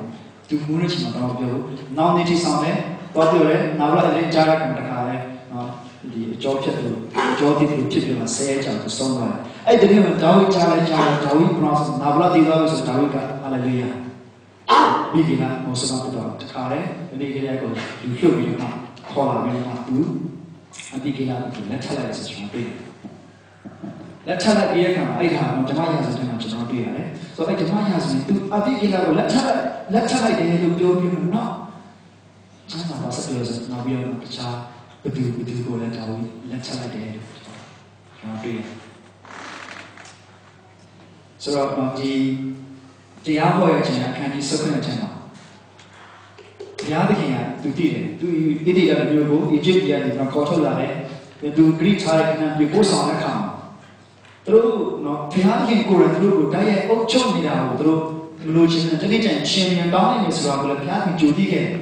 [0.50, 1.64] သူမူးတဲ့ချိန်မှာတော့ပြောလို့
[1.98, 2.78] နောက်နေ့ထိဆောင်တယ်
[3.16, 5.18] တော့ပြောတယ်နောက်လာတဲ့ကြားရတဲ့တခါလဲ
[5.52, 5.68] နော်
[6.14, 7.00] ဒီအကျော်ဖြစ်လို့
[7.32, 13.90] အကျော်တည်လို့ဖြစ်ပြီးမှဆဲကြအောင်ဆုံးသွားတယ်အဲ့ဒီတည်းမှာဒါဝိကြားလဲကြားလဲဒါဝိပရောစနောက်လာတည်သွားလို့ဆိုဒါဝိကဟာလေလုယာ
[15.14, 16.80] ဒီကိနာမောစမတ်တော့တခါလဲ
[17.20, 17.70] ဒီကိနာကို
[18.02, 18.74] လူဖြုတ်ပြီးတော့
[19.10, 19.98] ခေါ်လာပြီးမှသူ
[20.96, 22.78] အဒီကိနာကိုလက်ထပ်လိုက်ဆိုကျွန်တော်တွေ့တယ်
[24.28, 31.52] လက်ထပ်လိုက်ပြီးတဲ့အခါမှာအဲ့ဒါကဓမ္မရာဇဝင်မှာကျွန်တော်တွေ့ရတယ်ဆိုတော့အဲ့ဓမ္မရာဇဝင်သူအတိကိလာကိုလက်ထပ်လိုက်လက်ထပ်လိုက်တယ်လို့ပြောပြီးတော့နော်
[32.70, 34.56] ကျမ်းစာပါဆက်ပြောဆိုနောက်ပြီးတော့တခြား
[35.02, 36.16] ဘယ်သူဘယ်သူကိုလည်းဒါဝိ
[36.50, 38.68] လက်ထပ်လိုက်တယ်လို့ကျွန်တော်တွေ့ရတယ်
[41.42, 41.68] ဆိုတော့
[42.00, 42.14] ဒီ
[43.28, 45.10] တရားဟောရခြင်းအခန်းကြီးစုခွင့်တဲ့မှာ
[46.80, 48.28] ဘုရားသခင်ကသူတည်တယ်သူ
[48.66, 50.94] ဣတိယမျိုးကိုအီဂျစ်ပြည်ကနေခေါ်ထုတ်လာတယ်
[51.58, 53.48] သူဂရိထိုင်နဲ့ပြေပို့ဆောင်တဲ့အခါမှာ
[54.46, 54.72] သူတို့
[55.06, 58.02] နော်ဘုရားခင်ကိုယ်တိုင်သူတို့ကိုတိုက်ရိုက်အုပ်ချုပ်နေတာကိုသူတို့
[58.48, 61.76] မလို့ချင်းတဲ့တိကျန်ရှင်မြန်တောင်းနေဆိုတာကိုလည်းဘုရားခင်ကြိုသိခဲ့တယ်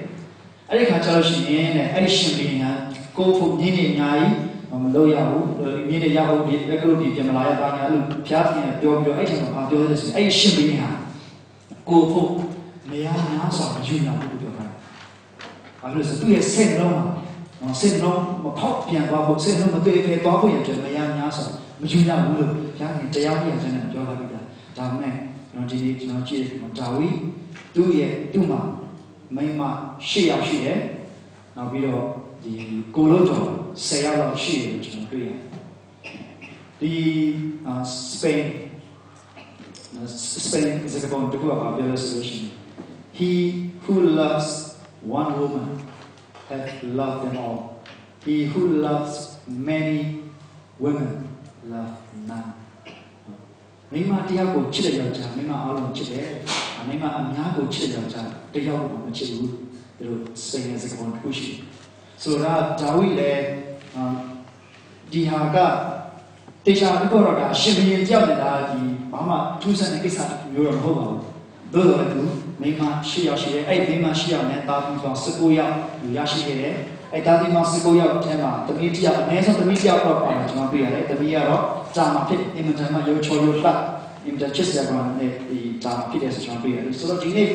[0.69, 2.63] အဲ့ဒီခါကျလို့ရှိရင်လည်းအဲ့ဒီရှင်ဘီက
[3.17, 4.33] ကိုယ်ဖို့ညင်းနေအများကြီး
[4.83, 5.47] မလို့ရဘူး
[5.89, 10.89] မြင်းနေရဖို့ဒီလက်ကလို့ဒီပြန်မလာရပါညာလို့ဘုရားခင်ပြောပြီးတော့အဲ့ချိန်မှာပြောတယ်ဆိုရင်အဲ့ဒီရှင်ဘီဟာ
[11.87, 12.31] ကိုယ်ဖို့
[12.91, 14.65] နေရာများစွာယူနာဖို့ပြောတာ
[15.79, 16.93] ဘာလို့လဲဆိုသူ့ရဲ့စိတ်လုံး
[17.61, 21.45] နော်စိတ်လုံးမဖောက်ပြန်သွားဖို့စိတ်လုံးမတွေ့ဖဲသွားဖို့ရတဲ့နေရာများစွာ
[21.81, 24.45] မယူရဘူးလို့ဘုရားခင်တရားပြန်စတဲ့ပြောလာပြီးသား
[24.77, 25.13] ဒါမဲ့
[25.51, 26.43] ကျွန်တော်ဒီနေ့ကျွန်တော်ကြည့်
[26.79, 27.09] ဒါဝိ
[27.75, 28.61] သူ့ရဲ့သူ့မှာ
[29.35, 29.61] မိမ
[30.07, 30.79] ရှေ့ရောက်ရှိတယ်
[31.55, 32.03] နောက်ပြီးတော့
[32.43, 32.51] ဒီ
[32.95, 33.45] ကိုလို့တော့
[33.85, 35.39] 10ရောက်လောက်ရှိတယ်ကျွန်တော်တွေ့ရတယ်
[36.79, 36.93] ဒီ
[38.09, 38.43] စပိန်
[40.43, 42.45] စပိန်စကားပုံတကူကပြောလို့ဆိုရှင်
[43.17, 43.31] he
[43.83, 44.49] who loves
[45.19, 45.67] one woman
[46.49, 47.57] hath loved them all
[48.25, 49.13] he who loves
[49.69, 49.99] many
[50.83, 51.11] women
[51.73, 51.93] love
[52.29, 52.49] none
[53.91, 56.29] မိမတယောက်ကိုချစ်တဲ့ယောက်ျားမိမအားလုံးချစ်တယ်
[56.87, 59.51] မိမအများကိုချစ်တဲ့ယောက်ျားတယောက်ကိုမချစ်ဘူး
[59.97, 61.59] သူတို့စပိန်စကားပုံတကူရှိတယ်
[62.21, 63.43] ဆိုတော့ဒါဝိလည်း
[65.11, 65.57] ဒီဟာက
[66.65, 68.81] တေချာပြီးတော့ဒါအရှင်ဘုရင်ကြောက်နေတာဒီ
[69.11, 70.19] ဘာမှထူးဆန်းတဲ့ကိစ္စ
[70.51, 71.19] မျိုးတော့မဟုတ်ပါဘူး
[71.73, 72.21] သို့တော်လည်းသူ
[72.61, 76.75] မိမရှေ့ရောက်ရှိတယ်အဲ့ဒီမိမရှေ့ရောက်နဲ့တာပြီးတော့19ယောက်လူရရှိခဲ့တယ်
[77.13, 81.63] အဲ့တာဒီမှာ19ယောက်ထဲမှာတမီးတယောက်အနည်းဆုံးတမီးတယောက်တော့ပါမယ်ကျွန်တော်တွေ့ရတယ်တမီးကတော့
[81.95, 83.71] ဂျာမဖြစ်အင်မတန်မှရိုးချော်ရိုးလှ
[84.25, 87.49] အင်မတန်ချစ်စရာကောင်းတဲ့ဒီဂျာမဖြစ်တဲ့ဆိုကျွန်တော်တွေ့ရတယ်ဆိုတော့ဒီနေ့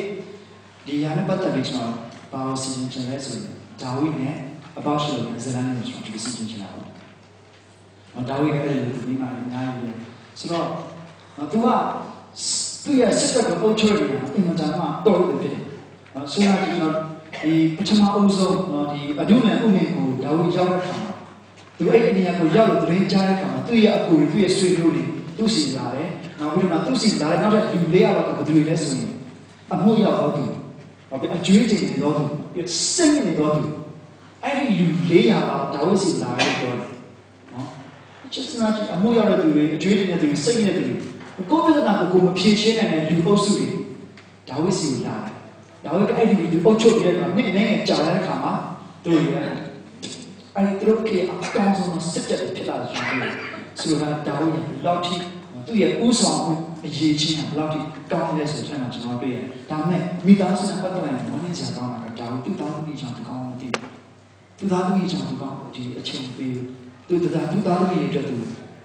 [0.85, 1.93] ဒီဟာနဲ့ပတ်သက်ပြီးကျွန်တော်
[2.31, 3.45] ဘာလို့စီစဉ်ချင်လဲဆိုရင်
[3.81, 4.35] ဒါဝိနဲ့
[4.77, 6.87] အပေါရှလို့ဇလန်နဲ့ကျွန်တော်ဒီစီစဉ်ချင်တာပေါ့။
[8.29, 9.95] ဒါဝိရဲ့အဲ့ဒီမိမလေးညားရည်
[10.39, 10.67] ဆိုတော့
[11.51, 11.67] သူက
[12.83, 15.59] သူ့ရဲ့စစ်တပ်ကိုအုပ်ချုပ်နေတာအင်မတန်မှတော်လို့ဖြစ်တယ်။
[16.31, 16.93] ဆိုတော့ဒီတော့
[17.43, 18.55] ဒီပထမအုပ်ဆုံး
[18.91, 21.11] ဒီအဒုနဲ့ဥမင်ကိုဒါဝိရောက်တဲ့ခါမှာ
[21.77, 25.03] သူအဲ့ဒီနေရာကိုရောက်လို့သတင်းကြားတဲ့ခါမှာသူ့ရဲ့အကူတွေသူ့ရဲ့ဆွေမျိုးတွေ
[25.37, 29.13] သူ့စီလာတယ်။နောက်ပြီးတော့သူ့စီလာတဲ့နောက်ထပ်လူလေးယောက်ကဘယ်သူတွေလဲဆိုရင်
[29.73, 30.43] အမှုရောက်တော့သူ
[31.09, 32.23] ဟုတ်ပြီအကျွေးချိန်နေတော့သူ
[32.93, 33.63] စိတ်နေတော့သူ
[34.43, 36.90] အဲ့ဒီလူ400ပါဒါဝိစီလာတယ်ပြောတယ်နော်
[38.33, 43.67] ချစ်စနာကြီးအမှုရောက်တဲ့သူတွေအကျွေးနေတဲ့သူတွေစိတ်နေတဲ့သူတွေကိုယ်ပြဿနာကိုကိုမဖြေရှင်းနိုင်တဲ့လူအုပ်စုတွေ
[44.49, 45.33] ဒါဝိစီလာတယ်
[45.85, 48.53] ဒါဝိကအဲ့ဒီလူအုပ်ချုပ်တဲ့အခါနေ့နေ့ကြာတဲ့အခါမှာ
[49.05, 52.89] တို့ရအဲ့ဒီသူတို့ကအကောင်းဆုံးစစ်တပ်ဖြစ်လာတယ်
[53.79, 54.47] ဆိုတာဒါဝိ
[54.85, 55.15] လောက်ထိ
[55.67, 56.53] သူ့ရဲ့ဥဆောင်မှု
[56.85, 57.79] အရေးချင်းကဘယ်လောက်ထိ
[58.11, 63.73] ကောင်းလဲဆိုတဲ့ကျွန်တော်တွေ့ရတယ်။ဒါမဲ့မိသားစုနဲ့ပတ်သက်တဲ့ဝန်းကျင်ကောင်းတာကဒါကိုတူတောင်းမှုကြောင့်ကောင်းမှုတည်
[64.57, 66.57] သူသားသမီးကြောင့်သူကဒီအချိန်ပေး
[67.11, 68.35] သူတသားသူသားသမီးတွေအတွက်သူ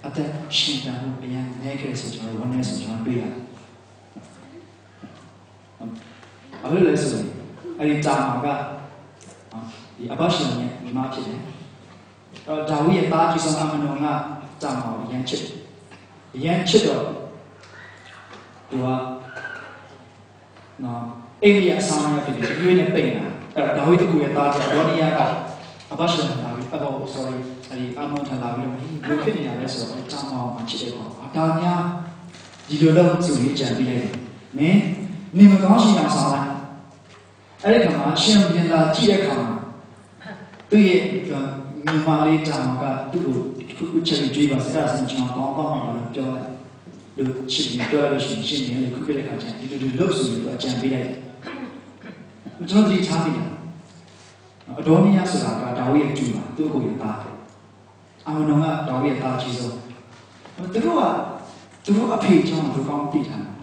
[0.05, 3.33] အသက်ရှင်တာကိုအရင်နဲခဲ့ဆိုကျွန်တော်ဝမ်းနေဆိုကျွန်တော်တွေ့ရတယ်။
[6.63, 7.23] အဲ့လိုလဲဆိုရင်
[7.79, 8.47] အဲ့ဒီတာမာက
[9.97, 11.39] ဒီအဘရှင်ရဲ့မိမဖြစ်တယ်။
[12.47, 14.05] အဲ့တော့ဒါဝိရဲ့သားကြီးဆုံးအမနုံက
[14.63, 15.51] တာမာကိုအရင်ချစ်တယ်။
[16.35, 17.03] အရင်ချစ်တော့
[18.69, 18.85] သူက
[20.83, 21.03] နော်
[21.43, 25.19] အိမ်ကြီးအဆောင်ရဖြစ်တယ်ရွေးနဲ့ပိတ်နေတာအဲ့တော့ဒါဝိတကူရဲ့သားကြီးဒေါနီယာက
[25.91, 27.37] အဘရှင်လာပြီးအဘော sorry
[27.69, 28.73] အဲ့ဒီအမောထလာပြီးဘ
[29.11, 31.81] ယ်ဖြစ်နေရလဲဆိုတော့တောင်းအောင်မချစ်တဲ့ကောင်အတားများ
[32.67, 34.13] ဒီလိုတော့သူကြီးကြံပြီးလိုက်တယ်
[34.57, 34.81] မင်း
[35.37, 36.49] နေမကောင်းရှိအောင်ဆောင်လိုက်
[37.63, 39.47] အဲ့ဒီခါမှာရှင်ပြန်လာကြည့်တဲ့ခါမှာ
[40.69, 41.01] သူ့ရဲ့
[41.85, 43.35] မြန်မာလေးတောင်ကသူ့ကို
[43.77, 45.77] ခုခုချက်ကြွေးပါစကားစင်ချောင်းကောင်းကောင်းမှ
[46.15, 46.29] ပြော
[47.15, 51.15] တယ်လို့ချစ်ပြီးပြောရလို့ရှိရင်ရှင်နေလေခုပြတဲ့ခါကျဒီလိုလိုလုပ်ဆိုပြီးအကြံပေးလိုက်တယ်
[52.69, 53.45] ကျွန်တော်ဒီချားပြီးတာ
[54.79, 57.17] အဒေါနီယာဆိုတာကဒါဝိရဲ့ကျူပါသူ့ကိုယ်ရဲ့သား
[58.27, 59.75] အာမနောင်ကဒါဝိရဲ့သားကြီးဆုံး
[60.73, 61.03] သူတို့က
[61.83, 63.53] သူတို့အဖေကြောင့်သူကောင်းသိထားတယ်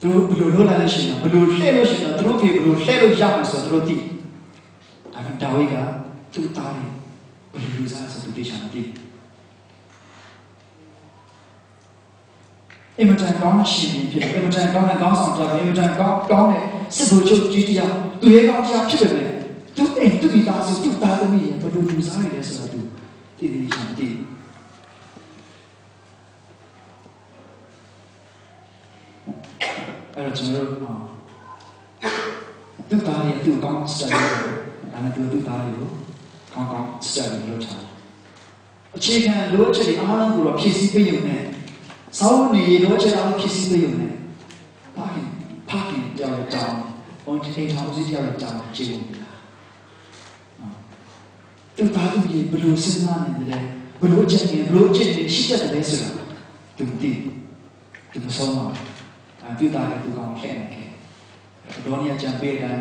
[0.00, 3.96] သူတို့ဘယ်လိုလုပ်လိုက်လို့ရှိရင်ဘယ်လိုလှည့်လို့ရှိရင်သူတို့ဖေဘယ်လိုလှည့်လို့ရမှာဆိုတော့သူတို့သိ
[5.14, 5.74] ဒါကဒါဝိက
[6.32, 6.92] သူ့သားလေး
[7.52, 8.82] ဘယ်လိုလုပ်စားဆိုသူသိချင်တယ်သိ
[12.98, 16.64] အင်မတန်ကောင်းတဲ့ရှင်ဖြစ်တယ်အင်မတန်ကောင်းတဲ့ကောင်းဆောင်ကြောင့်အင်မတန်ကောင်းကောင်းတဲ့
[16.96, 19.24] စစ်ဘုချုပ်ကြီးတရားသူရဲ့ကောင်းတရားဖြစ်တယ်လေ
[19.76, 22.80] သူအိမ်သူဒီသားစုသူသားသမီးရဲ့ဘယ်လိုလူစားရလဲဆိုတော့သူ
[23.40, 24.14] တည်တည်ချင်တည်
[30.14, 30.80] အဲ့တော့ကျွန်တော်တို့
[32.88, 34.10] သူသားရဲ့သူကောင်းစတယ်
[34.92, 37.84] ဒါနဲ့သူသူသားရဲ့ကောင်းကောင်းစတယ်လို့ထား
[38.96, 41.42] အခြေခံလိုအပ်ချက်တွေအားလုံးကိုတော့ဖြည့်ဆည်းပေးရုံနဲ့
[42.18, 44.14] စောင်းနေလိုအပ်ချက်အားလုံးဖြည့်ဆည်းပေးရုံနဲ့
[44.96, 45.26] ဘာခင်
[45.68, 46.76] ဖခင်ကြောင့်ကြောင်း
[47.24, 49.19] ဘုန်းကြီးထောင်စီကြောင့်ကြောင်းကျေးဇူးတင်တာ
[51.77, 53.63] သူသားသူကြီးဘယ်လိုစဉ်းစားနေတယ်
[53.99, 56.09] ဘယ်လိုချက်နေဘယ်လိုချက်နေရှိတတ်တယ်ဆိုတာ
[56.77, 57.11] သူမသိ
[58.11, 58.79] သူမဆုံးပါဘူး
[59.41, 60.89] အဲသူသားကသူကောင်းလှည့်နေတယ်
[61.85, 62.77] ဒေါနီယာကြံပေးတယ်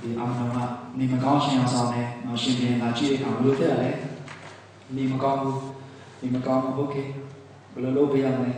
[0.00, 0.64] ဒီအမနာ
[0.98, 3.90] နေမကောင်းရှင်အောင်ဆောင်နေတော့ရှင်ပြန်လာကြည့်တဲ့အခါဘယ်လိုဖြစ်ရလဲ
[4.96, 5.60] နေမကောင်းဘူး
[6.22, 6.96] နေမကောင်းဘူးโอเค
[7.72, 8.52] ဘယ်လိုလုပ်ပေးရမလဲ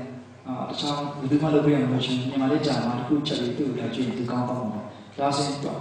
[0.47, 4.81] အာတခြားဘယ်သူမှလုပ်ပေးရမှာရှင်ညီမလေးကြာမှာတခုချက်လေးသူ့ကိုလာကြည့်သူကောင်းတော့မှာ
[5.19, 5.81] ဒါစင်တော့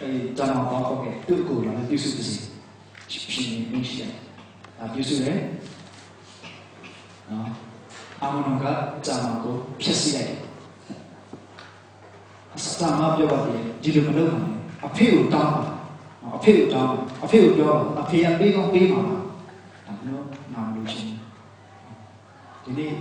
[0.00, 0.08] အဲ
[0.38, 2.34] ကြာမှာပေါ့ဟုတ်ကဲ့သူ့ကိုလာပြုစုပါစေ
[3.34, 4.12] ရှင်နေမင်းရှိတယ်
[4.78, 5.38] အာပြုစုတယ်
[7.30, 7.48] နော်
[8.22, 8.64] အမနာက
[9.06, 10.38] ကြာမှာကိုဖြစ်စီလိုက်တယ်
[12.64, 15.60] စတာမပြောပါတယ်ဒီလိုမလုပ်ပါနဲ့အဖေကိုတောင်းပါ
[16.36, 16.92] အဖေကိုတောင်း
[17.24, 19.00] အဖေကိုပြောအဖေကပေးကောင်းပေးမှာ
[19.86, 21.18] ဒါမျိုးနာမလို့ရှိရင်
[22.64, 22.92] ဒီနေ့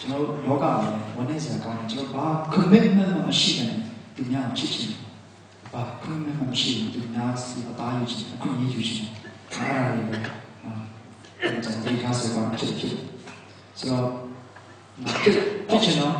[0.00, 0.70] ျွန်တော်လောကမှာ
[1.16, 3.70] ဝန်နေစရာကောင်းတယ်ကျွန်တော်ဘာ commitment မှမရှိတဲ့
[4.16, 4.92] ဒီညချစ်ချင်
[5.72, 9.08] ဘာ commitment မှမရှိတဲ့ဒီညစီအသားယူချင်အခုရေးယူချင်
[9.52, 10.16] အဲ့ဒါလေးပဲ
[10.64, 10.72] အာ
[11.40, 12.94] ကျွန်တော်ဒီကားစကားချစ်ချစ်
[13.78, 14.06] ဆိုတော့
[15.68, 16.14] ဖြစ်ချင်တော့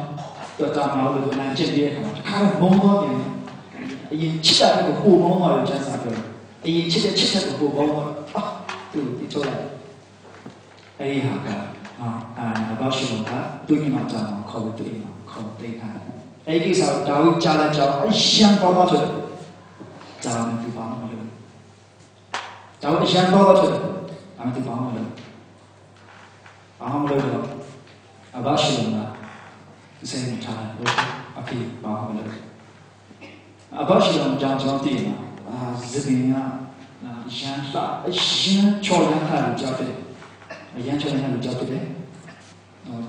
[0.59, 3.19] တော်တာမလို့နိုင်ချစ်ပြည့်ခါတခါမုန်းတော့တယ်
[4.13, 6.15] အရင်ချစ်တာကိုပို့မောင်းပါလို့ကျန်းစာပြော
[6.65, 8.05] အရင်ချစ်တဲ့ချစ်တဲ့ကိုပို့မောင်းပါ
[8.35, 8.43] အာ
[8.93, 9.65] သူဒီချိုးလိုက်
[10.99, 11.49] အဲ့ဒီဟာက
[12.01, 12.47] အာအာ
[12.81, 13.33] ဘာရှိလို့က
[13.67, 15.89] သူညီမကြောင်ခေါ်ပြီးတွေ့မှာခေါ်တဲ့ခါ
[16.47, 19.26] အဲ့ဒီကိစ္စကိုဒါဝိကြားလိုက်ကြောင်အရှံပေါ်တော့တယ်ဒါမှမ
[20.27, 20.35] ပါ
[21.01, 21.27] မလို့
[22.83, 23.73] ဒါဝိအရှံပေါ်တော့တယ်
[24.39, 25.11] အမှန်တပါမလို့
[26.79, 27.45] ဘာမှမလုပ်တော့
[28.37, 29.09] အဘာရှိလို့
[30.01, 30.93] ကစိတ်မထားလို့
[31.39, 32.31] အဖေဘာမှမလုပ်
[33.81, 35.17] အဘရှိအောင်ကြောင်ကြောင်တည်မှာ
[35.49, 35.59] အာ
[35.93, 36.35] ဇပင်က
[37.39, 39.95] ရန်လာအရှင်ချော်ရန်ခါလို့ကြောက်တယ်
[40.77, 41.85] အရန်ချော်ရန်ခါလို့ကြောက်တယ်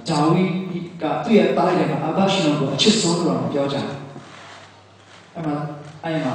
[0.10, 0.44] ဒါဝိ
[1.02, 3.86] ကသူ့ရဲ့တားလိုက်တဲ့အဘရှိအောင်ကိုအချစ်ဆုံးလို့ပြောကြတယ်
[5.36, 5.56] အဲ့မှာ
[6.04, 6.34] အဲ့မှာ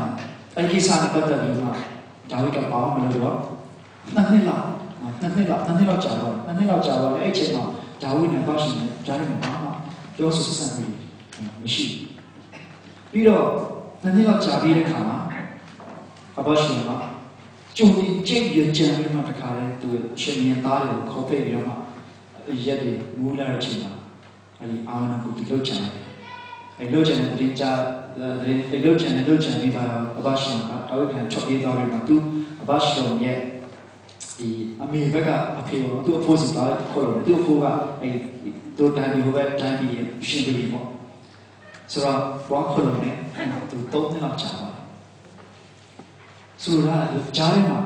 [0.56, 1.66] အဲ့ဒီစားတဲ့ပတ်သက်ပြီးမှ
[2.30, 3.36] ဒါဝိကဘာမှမလုပ်တော့
[4.14, 4.66] နှစ်နှစ်လောက်
[5.20, 7.64] နှစ်နှစ်လောက်နှစ်နှစ်လောက်ကြာတော့နှစ်နှစ်လောက်ကြာတော့အဲ့အချိန်မှာ
[8.02, 9.68] ဒါဝိနဲ့ဘာရှိနဲ့ကြားရမှာဘာမှ
[10.16, 10.90] ပြောဆိုဆက်ဆံပြီး
[11.62, 11.84] မရှိ
[13.12, 13.44] ပြီးတော့
[14.02, 15.18] နှစ်နှစ်လောက်ကြာပြီးတဲ့ခါမှာ
[16.38, 16.90] အဘရှင်က
[17.76, 19.88] ကျုံဒီကျိတ်ရကြံပြီးမှတခါလဲသူ
[20.20, 21.74] ရှင်မြန်သားတွေကိုခေါ်ဖိတ်ပြီးတော့မှ
[22.66, 23.92] ရက်တွေမူးလာတဲ့အချိန်မှာ
[24.60, 25.92] အဲဒီအာမနာကိုဒီလောက်ချင်တယ်
[26.82, 27.64] အဲလောက်ချင်တဲ့တင်ကြ
[28.72, 32.16] အဲလောက်ချင်တဲ့လောက်ချင်ပြီးပါတော့အဘရှင်ကတော့ခံချော့ပြေးသွားပြီးမှသူ
[32.62, 33.38] အဘရှင်ရဲ့
[34.38, 34.48] ဒီ
[34.82, 37.66] အမေဘက်ကအဖေကိုသူ့အဖိုးစီပါခေါ်တယ်သူ့အဖိုးက
[38.00, 38.10] အဲ
[38.76, 39.92] သူတန်ဒီဟိုဘက်တန်ပြီး
[40.28, 40.86] ရှင်ပြီးပေါ့
[41.92, 42.18] ဆိုတော့
[42.48, 43.06] ဘောခေါ်လို့ね
[43.70, 44.68] သူသုံးနှစ်လောက်ကြာပါ
[46.62, 46.84] ဆိုတော့
[47.36, 47.78] ဂျားထဲမှာ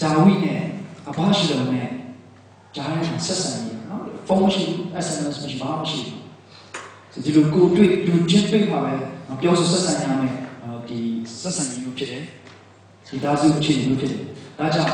[0.00, 0.60] ဂျာဝိနဲ့
[1.08, 1.88] အဘရှိတော်နဲ့
[2.74, 4.64] ဂျားထဲမှာဆက်ဆံရနော်ဖုန်းမရှိ
[5.06, 6.21] SMS မရှိဘာမှမရှိဘူး
[7.24, 8.92] ဒီလိုကိုတွေ့လူချင်းတွေ့မှာပဲ
[9.40, 10.34] ပြောဆိုဆက်ဆံရမယ်
[10.88, 10.98] ဒီ
[11.40, 12.24] ဆက်ဆံရေးမျိုးဖြစ်တယ်
[13.08, 14.22] ဒီသားစုအခြေအနေမျိုးဖြစ်တယ်
[14.58, 14.92] ဒါကြောင့်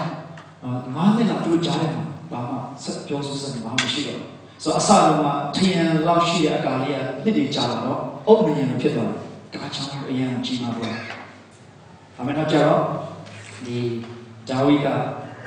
[0.95, 4.23] ငါးနှစ်လောက်သူကြားထဲမှာဘာမှဆက်ပြောဆိုဆက်ဘာမှမရှိတော့
[4.63, 5.27] ဆိုတော့အစလုံးက
[5.57, 9.11] ထင်ရလောက်ရှိတဲ့အကာလေးကနှစ်တွေကြာလာတော့အုပ်မြင်ဖြစ်သွား
[9.53, 10.95] တယ်ဒါကြောင့်အရင်ကြီးမှာပေါ့
[12.17, 12.83] ဒါမှတော့ကြတော့
[13.67, 13.79] ဒီ
[14.49, 14.87] ဂျာဝိက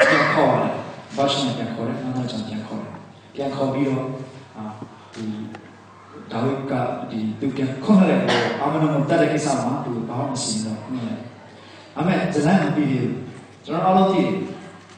[0.10, 0.74] ပြန်ခေါ်တယ်
[1.16, 2.94] ဘာရှင်ပြန်ခေါ်တယ်နောက်တော့ကျွန်ပြန်ခေါ်တယ်
[3.36, 4.06] ပြန်ခေါ်ပြီးတော့
[4.56, 4.64] အာ
[5.14, 5.24] ဒီ
[6.32, 6.74] ဒါဝိက
[7.10, 11.17] ဒီသူပြန်ခေါ်လိုက်တယ်အာမနုံတက်တဲ့ကိစ္စမှာသူဘာမှမရှိတော့ဘူး။
[11.97, 13.21] အမေဇလန်မပြီးသေးဘူး
[13.65, 14.32] ကျွန်တော်အားလုံးသိတယ်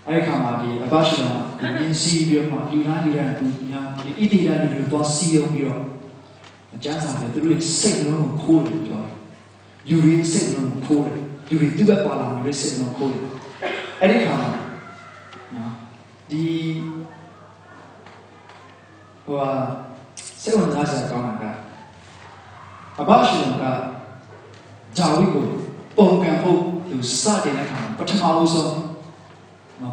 [0.08, 5.84] အဲ့ဒီခါမှာဒီအဘရှင်ကဒီမြင်းစီပြီးတော့လူနာနေတဲ့သူညာဒီဣတိရာတွေတော့စီအောင်ပြီးတော့
[6.76, 9.16] အကျမ်းစာပဲသူတို့စိတ်လုံးကိုခိုးတယ်ပြောတယ်
[9.88, 11.16] လူတွေစိတ်လုံးကိုခိုးတယ်
[11.48, 13.24] လူတွေသူ့ဘက်ပါလာတယ်စိတ်လုံးခိုးတယ်
[14.00, 14.50] အဲ့ဒီခါမှာ
[15.56, 15.74] နော်
[16.30, 16.44] ဒီ
[19.26, 19.38] ဟို
[20.44, 21.44] စိတ်ဝင်စားစရာကောင်းတာက
[23.00, 23.64] အဘရှင်က
[24.98, 25.46] ဂျာဝိကို
[25.98, 28.74] ပုံကံဖို့သူစတဲ့အခါပထမဦးဆုံး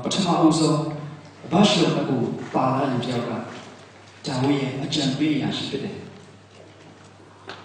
[0.04, 0.78] ပထမဦးဆုံး
[1.52, 2.20] ဘာရှိလို့ကို
[2.54, 3.30] ပါလာလူပြောက်က
[4.26, 5.96] ဂျာဝိရဲ့အကြံပေးရရှိဖြစ်တယ်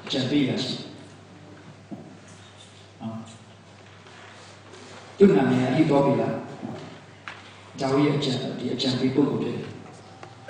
[0.06, 0.76] အကြံပေးရရှိ
[3.02, 3.16] နော်
[5.18, 6.36] သူနာမည်အဟိတော်ပြီလား
[7.80, 9.68] ဂျာဝိရဲ့အကြံဒီအကြံပေးပုဂ္ဂိုလ်ဖြစ်တယ်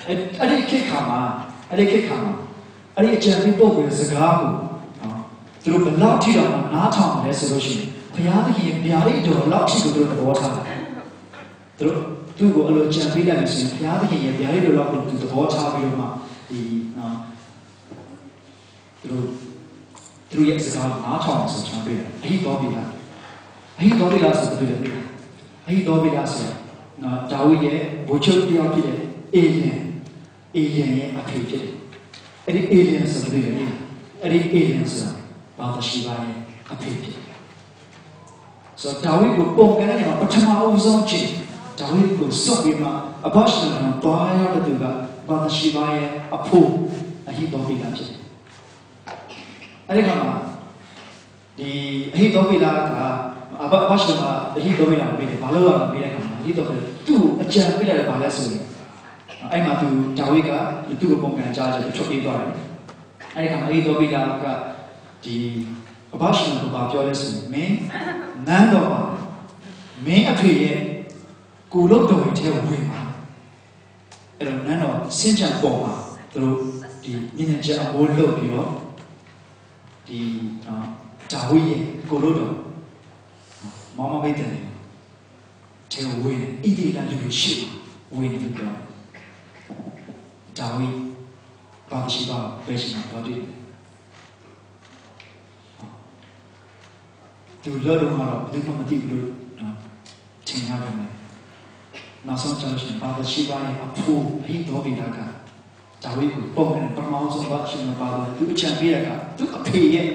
[0.07, 1.21] အဲ့အဲ့ဒီခေတ်ခါမှာ
[1.71, 2.33] အဲ့ဒီခေတ်ခါမှာ
[2.97, 5.19] အဲ့ဒီအကြံပေးပုဂ္ဂိုလ်ရဲ့စကားကိုနော်
[5.63, 10.79] သူတို့ဘယ်လောက်ထိတော့နားထောင်လဲဆိုလို့ရှိရင်ဘုရားသခင်ဗျာဒိတ်တော်လောက်ထိကိုသူတို့သဘောထားတယ်
[11.77, 11.99] သူတို့
[12.37, 16.05] သူ့ကိုအလိုကြံပေးလိုက်လို့ဆိုရင်ဘုရားသခင်ရဲ့ဗျာဒိတ်တော်လောက်ကိုသူသဘောထားပြီးတော့မှ
[16.49, 16.59] ဒီ
[16.97, 17.15] နော်
[19.01, 19.25] သူတို့
[20.31, 22.89] သူရဲ့စကားနားထောင်အောင်ဆိုချမ်းပေးတယ်အဟိတော်ပြီလား
[23.77, 24.81] အဟိတော်ပြီလားဆိုသူတို့
[25.67, 26.49] အဟိတော်ပြီလားဆို
[27.03, 28.99] နော်ဒါဝိဒ်ရဲ့ဘိုလ်ချုပ်တယောက်ဖြစ်တဲ့
[29.35, 29.84] အေလျံအေ
[30.75, 31.73] လျံရဲ့အဖေဖြစ်တယ်
[32.45, 33.51] အဲ့ဒီအေလျံဆိုတဲ့လေ
[34.21, 35.11] အဲ့ဒီအေလျံဆိုတာ
[35.57, 36.37] ဘာသာရှိပါရဲ့
[36.71, 37.25] အဖေဖြစ်တယ်
[38.81, 41.29] ဆိုတော့ဒါဝိဒ်ကိုပုံကတဲ့နေရာပထမအဦးဆုံးချိန်
[41.79, 42.89] ဒါဝိဒ်ကိုစွန့်ပြီးမှ
[43.27, 44.83] အဘရှလံကိုတွားရတဲ့သူက
[45.27, 46.69] ဘာသာရှိပါရဲ့အဖို့
[47.29, 48.19] အဟိတော်ပိတာဖြစ်တယ်
[49.87, 50.29] အဲ့ဒီကမှာ
[51.57, 51.69] ဒီ
[52.13, 52.91] အဟိတော်ပိတာက
[53.63, 54.23] အဘအဘရှလံက
[54.55, 58.63] အဟိတော်ပိတာကိုပြီးတယ်ဘာလို့လဲပြီးတဲ့အခါမှာအဟိတော်ပိတာသူ့ကိုအကြံပေးလိုက်တယ်ဘာလဲဆိုရင်
[59.51, 60.51] အဲ့မှာသူဒါဝိဒ်က
[60.99, 62.51] သူ့ကိုပုံကံကြားချက်ချုပ်ပေးသွားတယ်
[63.35, 64.45] အဲ့ဒီကမှာအဟိတော်ပိတာက
[65.23, 65.35] ဒီ
[66.13, 67.75] အဘရှလံကိုပြောလဲဆိုရင်မင်း
[68.47, 69.01] နန်းတော်မှာ
[70.05, 70.77] မင်းအဖေရဲ့
[71.73, 73.01] ကိုလို့တော်ထဲဝင်ပါ
[74.37, 75.93] အဲ့တော့နန်းတော်စင်ကြံပေါ်မှာ
[76.33, 76.57] သူတို့
[77.03, 78.69] ဒီညဉ့်ညံချက်အမိုးလုပ်ပြီးတော့
[80.07, 80.19] ဒီ
[80.67, 80.85] နော်
[81.31, 82.53] ဒါဝိရဲ့ကိုလို့တော်
[83.97, 84.51] မောင်မမိတ်တယ်
[85.91, 87.53] ထဲဝင်ဣတိလလူရှိ
[88.15, 88.84] ဝင်နေပြော
[90.59, 90.87] ဒါဝိ
[91.89, 93.35] ဘာရှိပါဘယ်ရှိမှာတော့ဒီ
[97.63, 99.75] သူလောတော့မှာတော့ဘယ်မှမသိဘူးလို့နော်
[100.47, 105.19] ထင်ရတယ်နောက်ဆုံးကျတော့ရှင်ဘာသာရှိပါရဲ့အဖိုးဟိတော်ဗိဒါက
[106.03, 110.09] ဒါဝိကိုပုံနဲ့ပထမဆုံးဘာရှင်ဘာသာသူအချံပေးရကသူအဖေရဲ့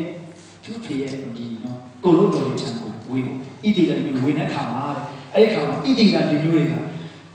[0.64, 3.28] သူအဖေရဲ့ဒီနော်ကိုလို့တော်ချံကိုဝေးဣ
[3.62, 4.84] တိကဒီဝေးတဲ့ခါမှာ
[5.34, 6.74] အဲ့ဒီခါမှာဣတိကဒီမျိုးတွေက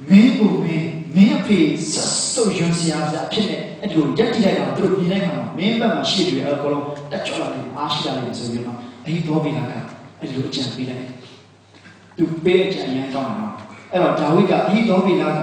[0.09, 1.59] မင်းကိုမင်း မင်းအဖေ
[1.91, 9.71] ဆက်စုပ်ယွန်စရာစဖြစ်နေအဲ့ဒီလိုရက်တိလိုက်တာသူတို့မြင်တဲ့ခါမှာမင်းဘက်မှာရှိတယ်အကောလုံးတက်ချောလာတယ်အားရှိလာတယ်ဆိုပြီးတော့အဟိတော်ဗိဒါက
[10.19, 11.05] အဲ့ဒီလိုအချံပေးလိုက်
[12.17, 13.47] သူပေးအချံရမ်းကောင်းတာ
[13.91, 15.41] အဲ့တော့ဒါဝိဒ်ကအဟိတော်ဗိလာက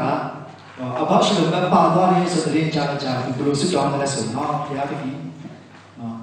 [1.01, 5.17] အဘရှလုံကပါသွားတယ်ဆိုတဲ့ကြားကြတယ်ဘယ်လိုဆွကြောင်းလဲဆိုတော့ဘုရားသခင်
[5.99, 6.17] နော်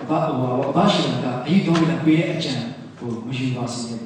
[0.00, 2.54] အဘဟိုအဘရှလုံကအဟိတော်ဗိလာပေးတဲ့အကြံ
[2.98, 4.00] ဟိုမယူပါစေနဲ့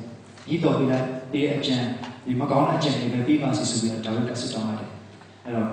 [0.48, 0.98] ဟိတော်ဗိလာ
[1.32, 1.76] ပေးတဲ့အကြံ
[2.28, 4.90] ဒီမကောင်းတဲ့အကြံတွေပဲပြီးပါစေဆိုပြီးတော့ဒါဝိဒ်ကဆွကြောင်းလိုက်တယ်
[5.44, 5.68] အဲ့တော့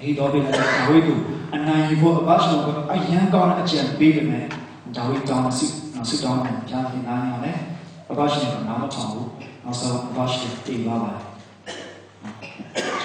[0.00, 1.18] ဟိတော်ဗိလာကဒါဝိဒ်ကို
[1.54, 4.46] အနိုင်ယူဖို့အဘရှလုံကအရန်ကောင်းတဲ့အကြံပေးတယ်မယ်
[4.96, 5.64] ဒါဝိဒ်တောင်းဆွ
[6.08, 7.52] ဆွကြောင်းတယ်ဘုရားသခင်နားနေအောင်လေ
[8.10, 9.28] အဘရှလုံကနားမထောင်ဘူး
[9.64, 11.24] နောက်ဆုံးအဘရှလုံတည်သွားပါတယ်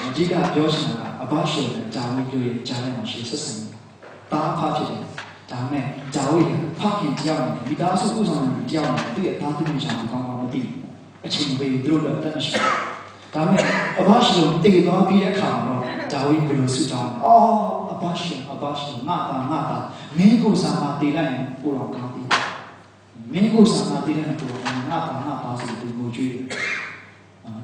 [0.08, 3.54] အဓိကပြောချင်တာကအဘရှေနဲ့ဂျာဝိတို့ရဲ့ဂျာနဲ့မှာရှိဆက်ဆံ
[4.32, 5.02] တာအဖဖြစ်တယ်။
[5.52, 10.62] ဒါမဲ့ဂျာဝိကဖခင်ကြောက်နေမိသားစုဥဆောင်နေကြောက်နေသူ့ရဲ့သားသမီးချာကောင်းကောင်းမသိ
[11.26, 12.76] အချိန်ပေးသူတို့လည်းတတ်မရှိဘူး။
[13.34, 13.64] ဒါမဲ့
[14.00, 15.76] အဘရှေကိုတည်သွားပြီးတဲ့အခါမှာ
[16.12, 17.58] ဂျာဝိဘယ်လိုဆုတောင်းအော်
[17.92, 19.78] အဘရှေအဘရှေငါတာငါတာ
[20.18, 22.24] မင်းကိုစားမတည်လိုက်ရင်ကိုတော်ကောင်းပြီ။
[23.32, 26.44] မင်းကိုစားမတည်လိုက်ရင်ကိုတော်ငါတာငါတာဆိုသူကိုကြွေးတယ်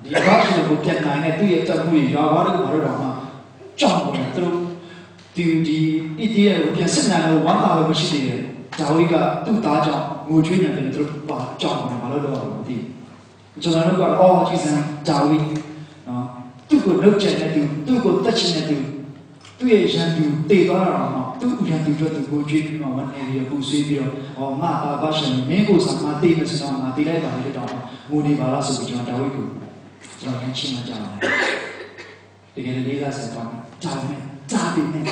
[0.04, 3.08] ဒီဘာရှင်ကိုပြန်နိုင်တဲ့သူ့ရဲ့တက်မှုရွာဘာလို့ဘာလို့တော့မှ
[3.80, 4.56] ကြောက်တယ်သူတို့
[5.36, 5.80] ဒီဒီ
[6.20, 8.42] အစ်တီရဲ့ပြန်စစ်နိုင်လို့ဝမ်းသာလို့မရှိသေးတယ်
[8.80, 9.14] ဒါဝိက
[9.46, 12.78] သူ့သားကြောင့်ငိုချွေးနေတယ်သူတို့ပါကြောက်တယ်ဘာလို့တော့မသိ
[13.64, 14.72] ကျွန်တော်တို့ကအော်ကြည်စံ
[15.08, 15.38] ဒါဝိ
[16.08, 16.26] နော်
[16.70, 18.78] သူ့ကိုလောက်ချင်တဲ့သူသူ့ကိုတက်ချင်တဲ့သူ
[19.58, 24.72] သူ့ရဲ့ရန်သူတည်သွားတာတော့သူ့ရန်သူတို့သူကိုကြွေးပြီးတော့ဝန်နေပြီးပူဆွေးပြီးတော့ဟောငါ
[25.02, 27.70] ဘာရှင်မင်းကိုစမှာတည်မယ်ဆိုတော့ငါတည်လိုက်ပါလေတော့
[28.10, 29.48] ငိုနေပါလားဆိုပြီးကျွန်တော်ဒါဝိကို
[30.22, 31.22] ကျွန်တော်ချင်းမကြပါဘူး
[32.56, 33.48] တကယ်လေးကဆက်တော့
[33.84, 34.22] ကြောင်မယ်
[34.52, 35.04] ကြားပြီးမယ်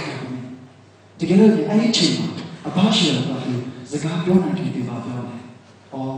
[1.20, 2.28] တကယ်လို့အဲ့ဒီချိန်မှာ
[2.68, 3.54] အဘရှိရတော့သူ
[3.92, 5.42] စကားပြောနိုင်တယ်ဒီပါပြောတယ်။
[5.94, 6.18] အော်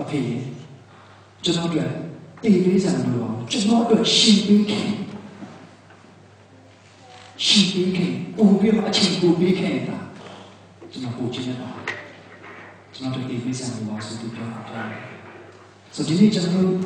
[0.00, 0.20] အဖေ
[1.44, 1.88] ကျွန်တော်တို့
[2.42, 4.88] တေးလေးစံလို့ကျွန်တော်တို့ရှင်ပေးခင်
[7.44, 9.98] ရှင်ပေးခင်ပူပြီးအချိန်ပူပေးခင်တာ
[10.90, 11.70] ကျွန်တော်ပူချင်တာ
[12.94, 14.82] ကျွန်တော်တို့တေးလေးစံလို့ဆိုသူပြောတာ
[15.94, 16.78] ဆိုဒီနေ့ကျွန်တော်တို့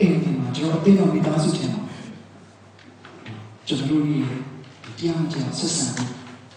[0.00, 1.82] အိမ်မှာကျွန်တော်အသိတော်မိသားစုထဲမှာ
[3.66, 4.26] ကျွန်တော်တို့ရဲ့
[4.98, 6.04] တရားကြဆက်ဆံမှု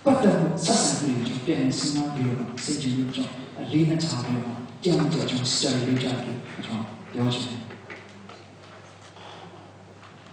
[0.03, 7.43] ပတ်သက်မှုဆက်ဆံမှုတွေပြန်စဉ်းစားပြီးတော့စိတ်ကြည်လို့ကျွန်တော်အလေးနဲ့ထားပြီးတော့တရားကြကျွန်တော်စတိုင်လေးကြတယ်ကျွန်တော် ပြောချင်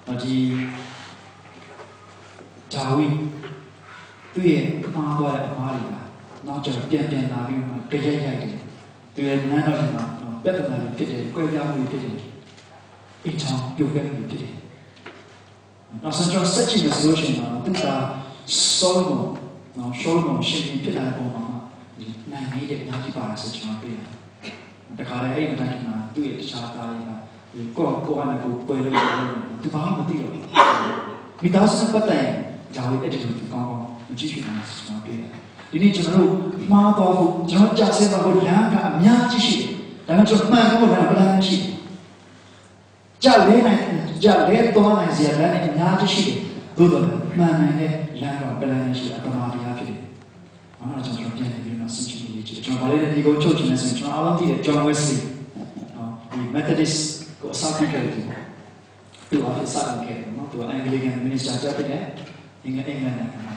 [0.07, 0.35] တယ်။ဒီ
[2.73, 3.07] ဒါဝိ
[4.35, 4.64] သူ့ရဲ့
[4.95, 5.88] မှားသွားတဲ့အမှားတွေက
[6.47, 8.55] နောက်ကျပြန်ပြန်လာပြီးမှကြရိုက်ရိုက်တယ်။
[9.14, 10.05] သူရဲ့နန်းတော်မှာ
[10.45, 12.16] ပြဿနာတွေဖြစ်တယ်၊ကြွယ်ပြားမှုတွေဖြစ်တယ်။
[13.27, 14.55] အချောင်းပြုတ်ခဲ့မှုဖြစ်တယ်။
[16.03, 17.87] နောက်ဆုံးကျစက်ချင်တဲ့ solution မှာသူက
[18.79, 19.11] solve
[19.79, 21.45] နော် solve ကိုရှင်းပြဖြစ်လာတဲ့ပုံမှာ
[21.99, 24.14] ဒီနိုင်နေတဲ့အများကြီးပါလာဆိုကျွန်တော်တွေ့ရတယ်။
[24.99, 27.11] တခါလေအဲ့ဒီတိုင်းမှာ သူ့ရဲ့တခြားသားတွေက
[27.55, 28.96] ဒီကိုကိုအနေကိုပွဲလို့
[29.62, 30.42] သူဘာမှမသိတော့ဘူး။
[31.42, 32.29] မိသားစုပတ်တိုင်
[32.77, 35.31] ဒါဝိအဲ့ဒီလိုကောင်းကောင်းကြည့်ရှုနေတာဆိုကျွန်တော်တွေ့ရတယ်။
[35.70, 36.33] ဒီနေ့ကျွန်တော်တို့
[36.70, 39.68] မှားတော့ဖို့ကျွန်တော်ကြားစဲတော့လမ်းကအများကြီးရှိတယ်။
[40.07, 41.70] ဒါပေမဲ့ကျွန်တော်မှန်ဖို့လမ်းပလန်ရှိတယ်။
[43.22, 43.81] ကြားလဲနိုင်
[44.22, 46.37] ကြားလဲတော့နိုင်စရာလမ်းအများကြီးရှိတယ်။
[46.77, 47.05] သို့တော်
[47.38, 50.01] မှန်နိုင်တဲ့လမ်းတော့ပလန်ရှိတာပမာတရားဖြစ်တယ်။
[50.79, 55.41] ဘာမှကျွန်တော်ပြန်နေပြီးတော့စဉ်းကြည့်နေကြည့်ကျွန်တော်ဗာလေဒီကိုချုပ်ချင်နေဆိုကျွန်တော်အားလုံးသိတယ် John Wesley နော်
[56.33, 56.99] ဒီ Methodist
[57.40, 58.12] ကိုအစားခံခဲ့တယ်
[59.31, 62.03] သူအဖြစ်စတင်ခဲ့တယ်နော်သူအင်္ဂလိကန်မင်းစတာတက်တဲ့
[62.64, 63.55] အင်္ဂအင်္ဂလန်နိုင်ငံမှာ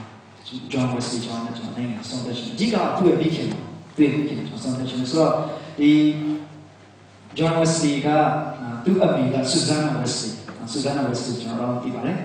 [0.71, 3.47] ဂျွန်ဝက်စီကျောင်းနဲ့ကျွန်တော်နိုင်ငံဆုံးသက်ရှင်အဓိကသူ့ရဲ့ပြီးခင်
[3.95, 5.33] သူ့ရဲ့ပြီးခင်ကျွန်တော်ဆုံးသက်ရှင်ဆိုတော့
[5.79, 5.91] ဒီ
[7.37, 8.07] ဂျွန်ဝက်စီက
[8.85, 10.29] သူ့အမေကဆူဇန်နာဝက်စီ
[10.71, 12.17] ဆူဇန်နာဝက်စီကျွန်တော်တို့သိပါတယ်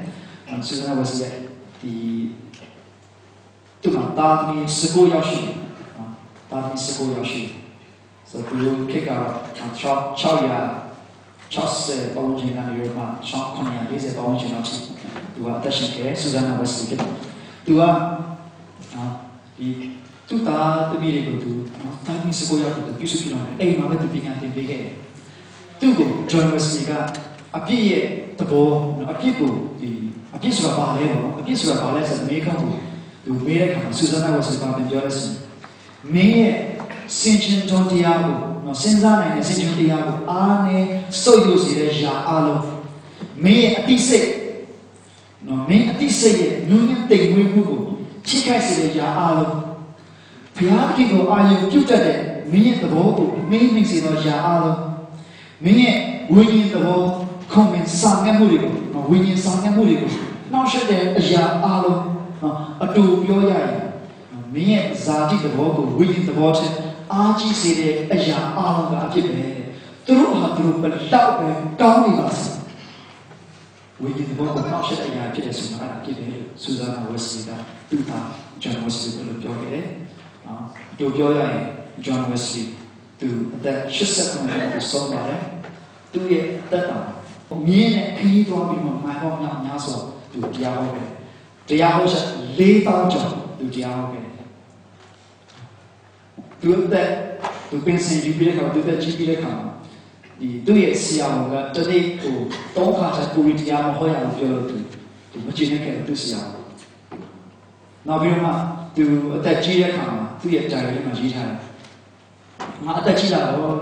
[0.66, 1.32] ဆူဇန်နာဝက်စီရဲ့
[1.80, 1.92] ဒီ
[3.82, 5.54] သူကတာမီစကိုရောက်ရှိတယ်
[6.50, 7.59] တာမီစကိုရောက်ရှိတယ်
[8.30, 10.90] ဆိုတော့သူခေတ်ကတော့6 600
[11.54, 14.76] 60ပေါင်းချင်းကနေရောမှ940ပေါင်းချင်းလောက်ရှိ
[15.34, 17.12] သူကအသက်ရှင်ခဲ့ဆူဇန်နာဝက်စီဖြစ်တယ်
[17.66, 17.96] သူကနော်
[19.56, 19.68] ဒီ
[20.28, 21.50] သူသားတပည့်တွေကိုသူ
[21.82, 24.94] နော်တာမီစကိုရောက်တယ်ပြုစုပြတော့အိမ်မှာပဲသူပညာသင်ပေးခဲ့တယ်
[25.80, 26.90] သူ့ကိုဂျွန်ဝက်စီက
[27.56, 28.06] အပြည့်ရဲ့
[28.38, 28.68] သဘော
[29.12, 29.90] အပြည့်ကိုဒီ
[30.34, 32.72] အပြည့်ဆိုတာဘာလဲပေါ့အပြည့်ဆိုတာဘာလဲဆိုတော့မေးခွန်းကို
[33.24, 35.26] သူမေးတဲ့အခါမှာဆူဇန်နာဝက်စီကပြန်ပြောရစီ
[36.14, 36.56] မင်းရဲ့
[37.18, 40.84] စင်ချင်းတော်တရားကိုနော်စဉ်းစားနိုင်တဲ့စင်ချင်းတရားကိုအားနဲ့
[41.22, 42.64] စုပ်ယူစေတဲ့ယာအလုံး
[43.42, 44.28] မင်းရဲ့အတိစိတ်
[45.46, 47.80] နော်မင်းအတိစိတ်ရဲ့ညဉ့်ညဉ့်တိမ်မွေးမှုကို
[48.26, 49.54] ချိခိုက်စေတဲ့ယာအလုံး
[50.56, 52.18] ဘုရားတိကိုအာရုံပြုတ်တတ်တဲ့
[52.52, 54.78] မင်းရဲ့သဘောကိုမင်းမိစေသောယာအလုံး
[55.64, 55.96] မင်းရဲ့
[56.34, 57.00] ဝိညာဉ်သဘော
[57.52, 58.72] ခုံမင်းဆောင်ရွက်မှုတွေကို
[59.10, 60.10] ဝိညာဉ်ဆောင်ရွက်မှုတွေကို
[60.52, 62.00] နှောက်ယှက်တဲ့အရာအလုံး
[62.84, 63.70] အတူပြောရရင်
[64.54, 66.72] မင်းရဲ့ဇာတိသဘောကိုဝိညာဉ်သဘောထက်
[67.12, 69.46] အားကြီးစေတဲ့အရာအလုံးကအဖြစ်ပဲ
[70.06, 71.48] သူတို့ဟာသူတို့ဘလောက်ပဲ
[71.80, 72.50] ကောင်းနေပါစေ
[74.02, 76.28] ဝိညာဉ်သဘောကိုနှောက်ယှက်တဲ့အရာဖြစ်တယ်ဆိုတာအဖြစ်ပဲ
[76.62, 77.48] ဆူဇာနာဝက်စီက
[77.90, 78.26] သူ့သား
[78.62, 79.86] ဂျွန်ဝက်စီကိုလည်းပြောခဲ့တယ်
[80.46, 80.62] နော်
[80.98, 81.64] သူပြောရရင်
[82.04, 82.62] ဂျွန်ဝက်စီ
[83.20, 85.42] သူအသက်89နှစ်ကိုဆုံးပါတယ်
[86.12, 86.98] သူရဲ့တက်တာ
[87.66, 89.96] မြင်းနဲ့ခရီးသွားပြီးမှမိုင်ပေါင်းများများစွာ
[90.32, 91.08] သူတရားဟောခဲ့
[91.68, 92.24] တရားဟောချက်
[92.58, 93.26] ၄ပေါင်းကျော်
[93.58, 94.24] သူတရားဟောခဲ့
[96.60, 97.08] သူအသက်
[97.70, 99.52] သူပင်စင်ယူပြီးတဲ့အခါသူအသက်ကြီးပြီးတဲ့အခါ
[100.40, 102.36] ဒီသူ့ရဲ့ဆရာဝန်ကတနေ့ကို
[102.74, 104.76] တောင်းခါချက်ပူရီတရားမဟောရဘူးပြောလို့သူ
[105.32, 106.64] သူမချင်တဲ့ကဲသူဆရာဝန်
[108.06, 108.52] နောက်ပြီးတော့မှ
[108.96, 109.04] သူ
[109.36, 111.58] အသက်ကြီးတဲ့အခါမှာသူ့ရဲ့ဂျာရီမှာရေးထားတယ်
[112.84, 113.74] ငါအသက်ကြီးလာတော့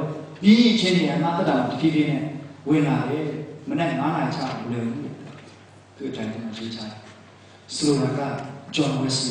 [0.43, 2.23] ပြီးချင်းနေငါတက်တာတဖြည်းဖြည်းနဲ့
[2.69, 3.27] ဝင်လာတယ်
[3.69, 4.93] မနေ့9နာရီချလို့လည်း
[5.97, 7.01] သူ့ဂျာရီမှာရေးထားတယ်
[7.75, 8.33] ဆိုလိုတာက
[8.75, 9.31] ဂျွန်ဝက်စလီ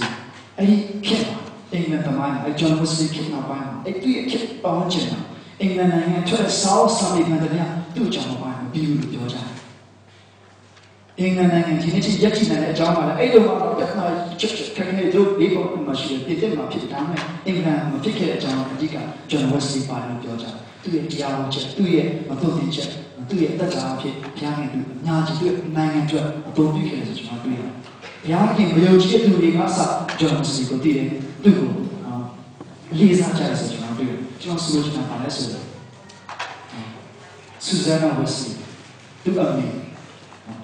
[0.57, 1.38] အဲ့ဒီခေတ်မှာ
[1.73, 5.19] အင်္ဂလန်သမိုင်းအဂျွန်ဝက်စလီခေတ်နောက်ပိုင်းမှာအဲ့ဒီခေတ်ပေါင်းချင်တာ
[5.62, 7.62] အင်္ဂလန်နိုင်ငံထွက်တဲ့ South Summit မှာတည်းက
[7.95, 9.47] သူ့ကြောင့်ပိုင်းမှာပြီးလို့ပြောကြတယ်
[11.19, 14.06] အင်္ဂလန်နိုင်ငံဒီနေ့ချင်းရက်ချင်တဲ့အကြောင်းပါလေအဲ့လိုမှတော့တက်မှာ
[14.39, 18.95] ချက်ချက်ခက်ခဲတို့ဒီပေါ်မှာရှိတဲ့ပြည်သက်မှာဖြစ်တာမဲ့အင်္ဂလန်မှာဖြစ်ခဲ့တဲ့အကြောင်းအဓိက
[19.30, 22.89] ဂျွန်ဝက်စလီပါလို့ပြောကြတယ်သူ့ရဲ့တရားဝင်ချက်သူ့ရဲ့မသွတ်တင်ချက်
[23.30, 27.73] သူ့ရဲ့အသက်တာအဖြစ်ဘုရားခင်သူအများကြီးတွေ့နိုင်ငံအတွက်အသုံးပြုခဲ့တယ်ဆိုကျွန်တော်တွေ့ရတယ်
[28.23, 29.80] ဘုရားခင်မယုံကြည်တဲ့သူတွေကစ
[30.19, 31.10] ဂျွန်ဝက်စလီကိုတည်တယ်
[31.43, 31.69] သူ့ကို
[32.99, 35.65] လေးစားကြတယ်ဆိုကျွန်တော်တွေ့တယ်ကျွန်တော်ဆိုလို့ကျွန်တော်ပါလဲဆိုတော့
[37.65, 38.51] ဆူဇန်နာဝက်စလီ
[39.23, 39.67] သူ့အမေ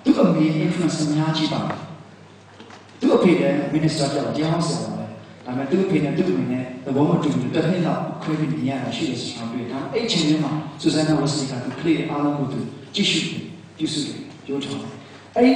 [0.03, 1.61] သူ့အမေ influence အများကြီးပါ
[2.99, 5.03] သူ့အဖေလည်း minister ကြောင့်တရားဟောဆရာပါပဲ
[5.45, 12.59] ဒါပေမဲ့သူ့အဖေနဲ့သူ့အမေနဲ့သဘောမတူဘူးတစ်နှစ်လောက်ခွဲပြီးနေရတာရှိတယ်ဆိုတော့တွေ့ဒါအဲ့ချိန်ထဲမှာဆူဇန်နာဝက်စလီကသူကလေးအားလုံးကိုသူ
[12.95, 13.21] ကြည့်ရှု
[13.77, 14.81] ပြုစုတယ်ပြောချောင်း
[15.37, 15.53] အဲ့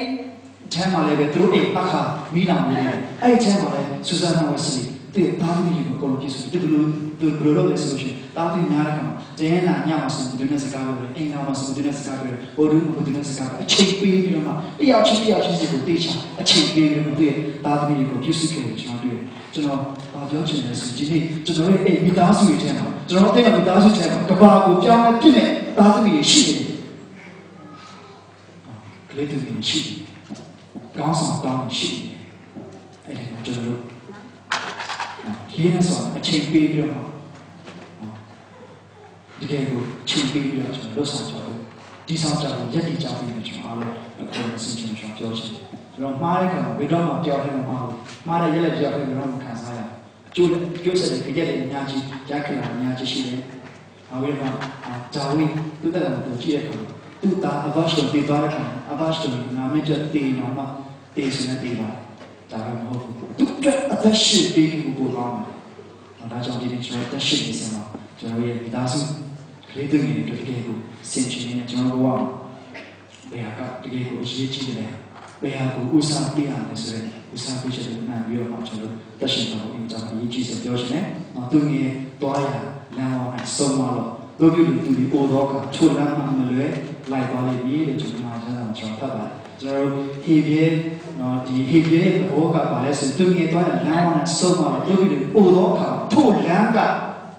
[0.74, 2.02] အဲမှာလည်းပဲသူတို့အိမ်ပတ်ခါ
[2.34, 6.84] မိလာနေတယ်အဲ့ဒီထဲမှာလည်းဆူဇန်နာဝက်စလီသူ့သားသမီးကိုအကုန်လုံးပြည့်စုံသူဘယ်လို
[7.20, 16.08] သူဘယ်လိုလုပ်လဲဆိုလို့ရှိရင်သားသမီးများတဲ့ခါမှာတင်းနာညမှာဆိုသူနဲ့စကားပြောတယ်အိမ်နာမှာဆိုသူနဲ့စကားပြောတယ်ဟိုလူကသူနဲ့စကားပြောအချိန်ပေးပြီးတော့မှတယောက်ချင်းတယောက်ချင်းစီကိုတေးချ
[16.42, 19.20] အချိန်ပေးပြီးတော့သူ့ရဲ့သားသမီးကိုပြည့်စုံခဲ့တယ်ကျွန်တော်တွေ့
[19.54, 19.80] ကျွန်တော်
[20.14, 26.60] ဘာပြောချင်လဲဆိုဒီနေ့ကျွန်တော်ရဲ့အိမ်မိသားစုရဲ့ထဲမှာကျွန်တော်တဲ့မိသားစုထဲမှာကဘာကိုပြောင်းလဲပြည့်တဲ့သားသမီးရှိတယ်
[29.10, 30.07] ကလေးသူတွေရှိတယ်
[30.98, 31.90] ကောင်းဆောင်ကောင်းရှိ
[33.06, 33.80] တယ်အဲ့ဒါကျွန်တော်တို့
[35.54, 37.08] ရေးနေဆိုအချိန်ပေးပြီးတော့
[39.40, 41.58] တကယ်ကိုချိန်ပေးပြီးတော့ကျွန်တော်လွတ်ဆောင်ကြလို့
[42.08, 45.64] ဒီဆောင်ကြလို့ရက်တည်ကြပြီးတော့ကျွန်တော်အားလုံးအခုအစီအစဉ်ကျွန်တော်ပြောချင်တယ်
[45.94, 47.98] ကျွန်တော်မှားတဲ့ခါမှာဘယ်တော့မှပြောင်းလဲမမှားဘူး
[48.28, 49.80] မှားတဲ့ရက်လက်ပြောင်းလဲတော့မခံစားရ
[50.28, 50.50] အကျိုး
[50.84, 53.40] ကျိုးဆက်တဲ့ကြက်တွေအများကြီးရခဲ့တာအများကြီးရှိတယ်။
[54.10, 54.54] နောက်ပြီးတော့
[55.14, 55.46] ဂျာဝီ
[55.82, 56.76] သူတက်တယ်ကိုကြည့်ရခါ
[57.22, 60.64] သူသားအဘရှ်ကိုပြေးသွားတဲ့ခါအဘရှ်ကိုနာမည်ကျတေးနော်မှ
[61.18, 61.90] တေးစနေတေးပါ
[62.52, 67.82] ဒါကမဟုတ်ဘူးသူကအသက်ရှင်ပြီးကိုပို့သွားမှာဒါကြောင့်ဒီနေ့ကျွန်တော်တက်ရှိနေစမှာ
[68.20, 69.00] ကျွန်တော်ရဲ့မိသားစု
[69.70, 70.78] ကလေးတွေနဲ့တကယ်ကို
[71.12, 72.08] စင်ချင်နေကျွန်တော်ဘဝ
[73.32, 74.92] ဘယ်ဟာကတကယ်ကိုအရေးကြီးတယ်
[75.42, 77.06] ဘယ်ဟာကိုဥစားပေးရလဲဆိုရင်
[77.36, 81.04] ဥစားပေးချက်ကိုမှန်ပြီးတော့ကျွန်တော်တက်ရှိတော့အင်တာအရေးကြီးစပြောချင်တယ်။
[81.52, 81.90] သူငယ်
[82.22, 82.46] တွားရ
[82.98, 86.72] လမ်းအောင်အဆုံးမတော့ တို့ပြုလူသူဒီပိုတော့ကချိုလမ်းမှမလွယ်
[87.12, 89.32] လိုက်သွားလိမ့်မယ်လို့ကျွန်တော်မှဆက်အောင်ကျွန်တော်ဖတ်ပါတယ်။
[89.62, 89.90] ကျွန်တော်
[90.24, 90.66] ဟေဘရဲ
[91.20, 95.82] နော်ဒီဟေဘရဲရဲ့ဘောကပါလဲဆိုသူငယ်တွားရလမ်းအောင်အဆုံးမတော့တို့ပြုလူပိုတော့က
[96.14, 96.80] ထို့လမ်းက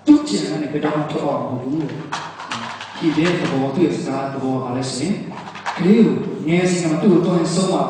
[0.06, 1.86] သူ့ကျန်တဲ့ဘယ်တော့မှထွက်အောင်မဟုတ်ဘူး။
[2.98, 5.14] ဟေဘရဲသဘောသူ့ရဲ့စကားသဘောပါလဲဆိုရင်
[5.76, 6.14] ကလေးကို
[6.48, 7.82] ငယ်စဉ်ကသူ့ကိုတော့ဆုံးပါ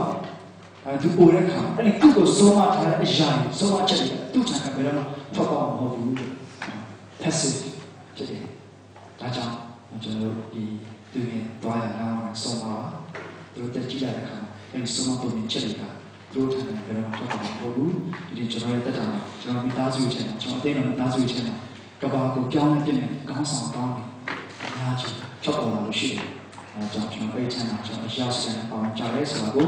[0.85, 6.13] အဲသူပိုတဲ့ခါအဲ့ဒီသူ့ကိုဆုံးမထားတဲ့အရာကြီးဆုံးမချက်တွေသူ့ထံကဘယ်တော့မှထွက်ပေါက်မဟုတ်ဘူး
[7.23, 7.59] passive
[8.17, 8.58] ဖြစ်တယ်
[9.21, 9.55] ဒါကြောင့်
[10.03, 10.65] ကျွန်တော်တို့ဒီ
[11.13, 12.75] သူရဲ့တွားရအောင်ဆုံးပါ
[13.55, 14.37] သူတို့တက်ကြည့်ရတဲ့အခါ
[14.73, 15.83] အဲ့ဒီဆုံးမပုံချက်တွေက
[16.33, 17.93] သူတို့ထံကဘယ်တော့မှထွက်ပေါက်မဟုတ်ဘူး
[18.37, 19.05] ဒီကျွန်တော်ရဲ့တက်တာ
[19.43, 21.47] ကျွန်တော်မိသားစုချင်းကျွန်တော်အသိတော်မိသားစုချင်း
[22.01, 24.07] ကဘာကိုကြောင်းနေတဲ့ကောင်းဆောင်ကောင်းတယ်
[24.65, 26.23] အများကြီးထွက်ပေါ်လာလို့ရှိတယ်
[26.75, 29.67] အဲကြောင့်ကျွန်တော်အဲ့ဒီထံမှာကျွန်တော်အရာစကန်ပေါင်းကြရဲဆိုတာကို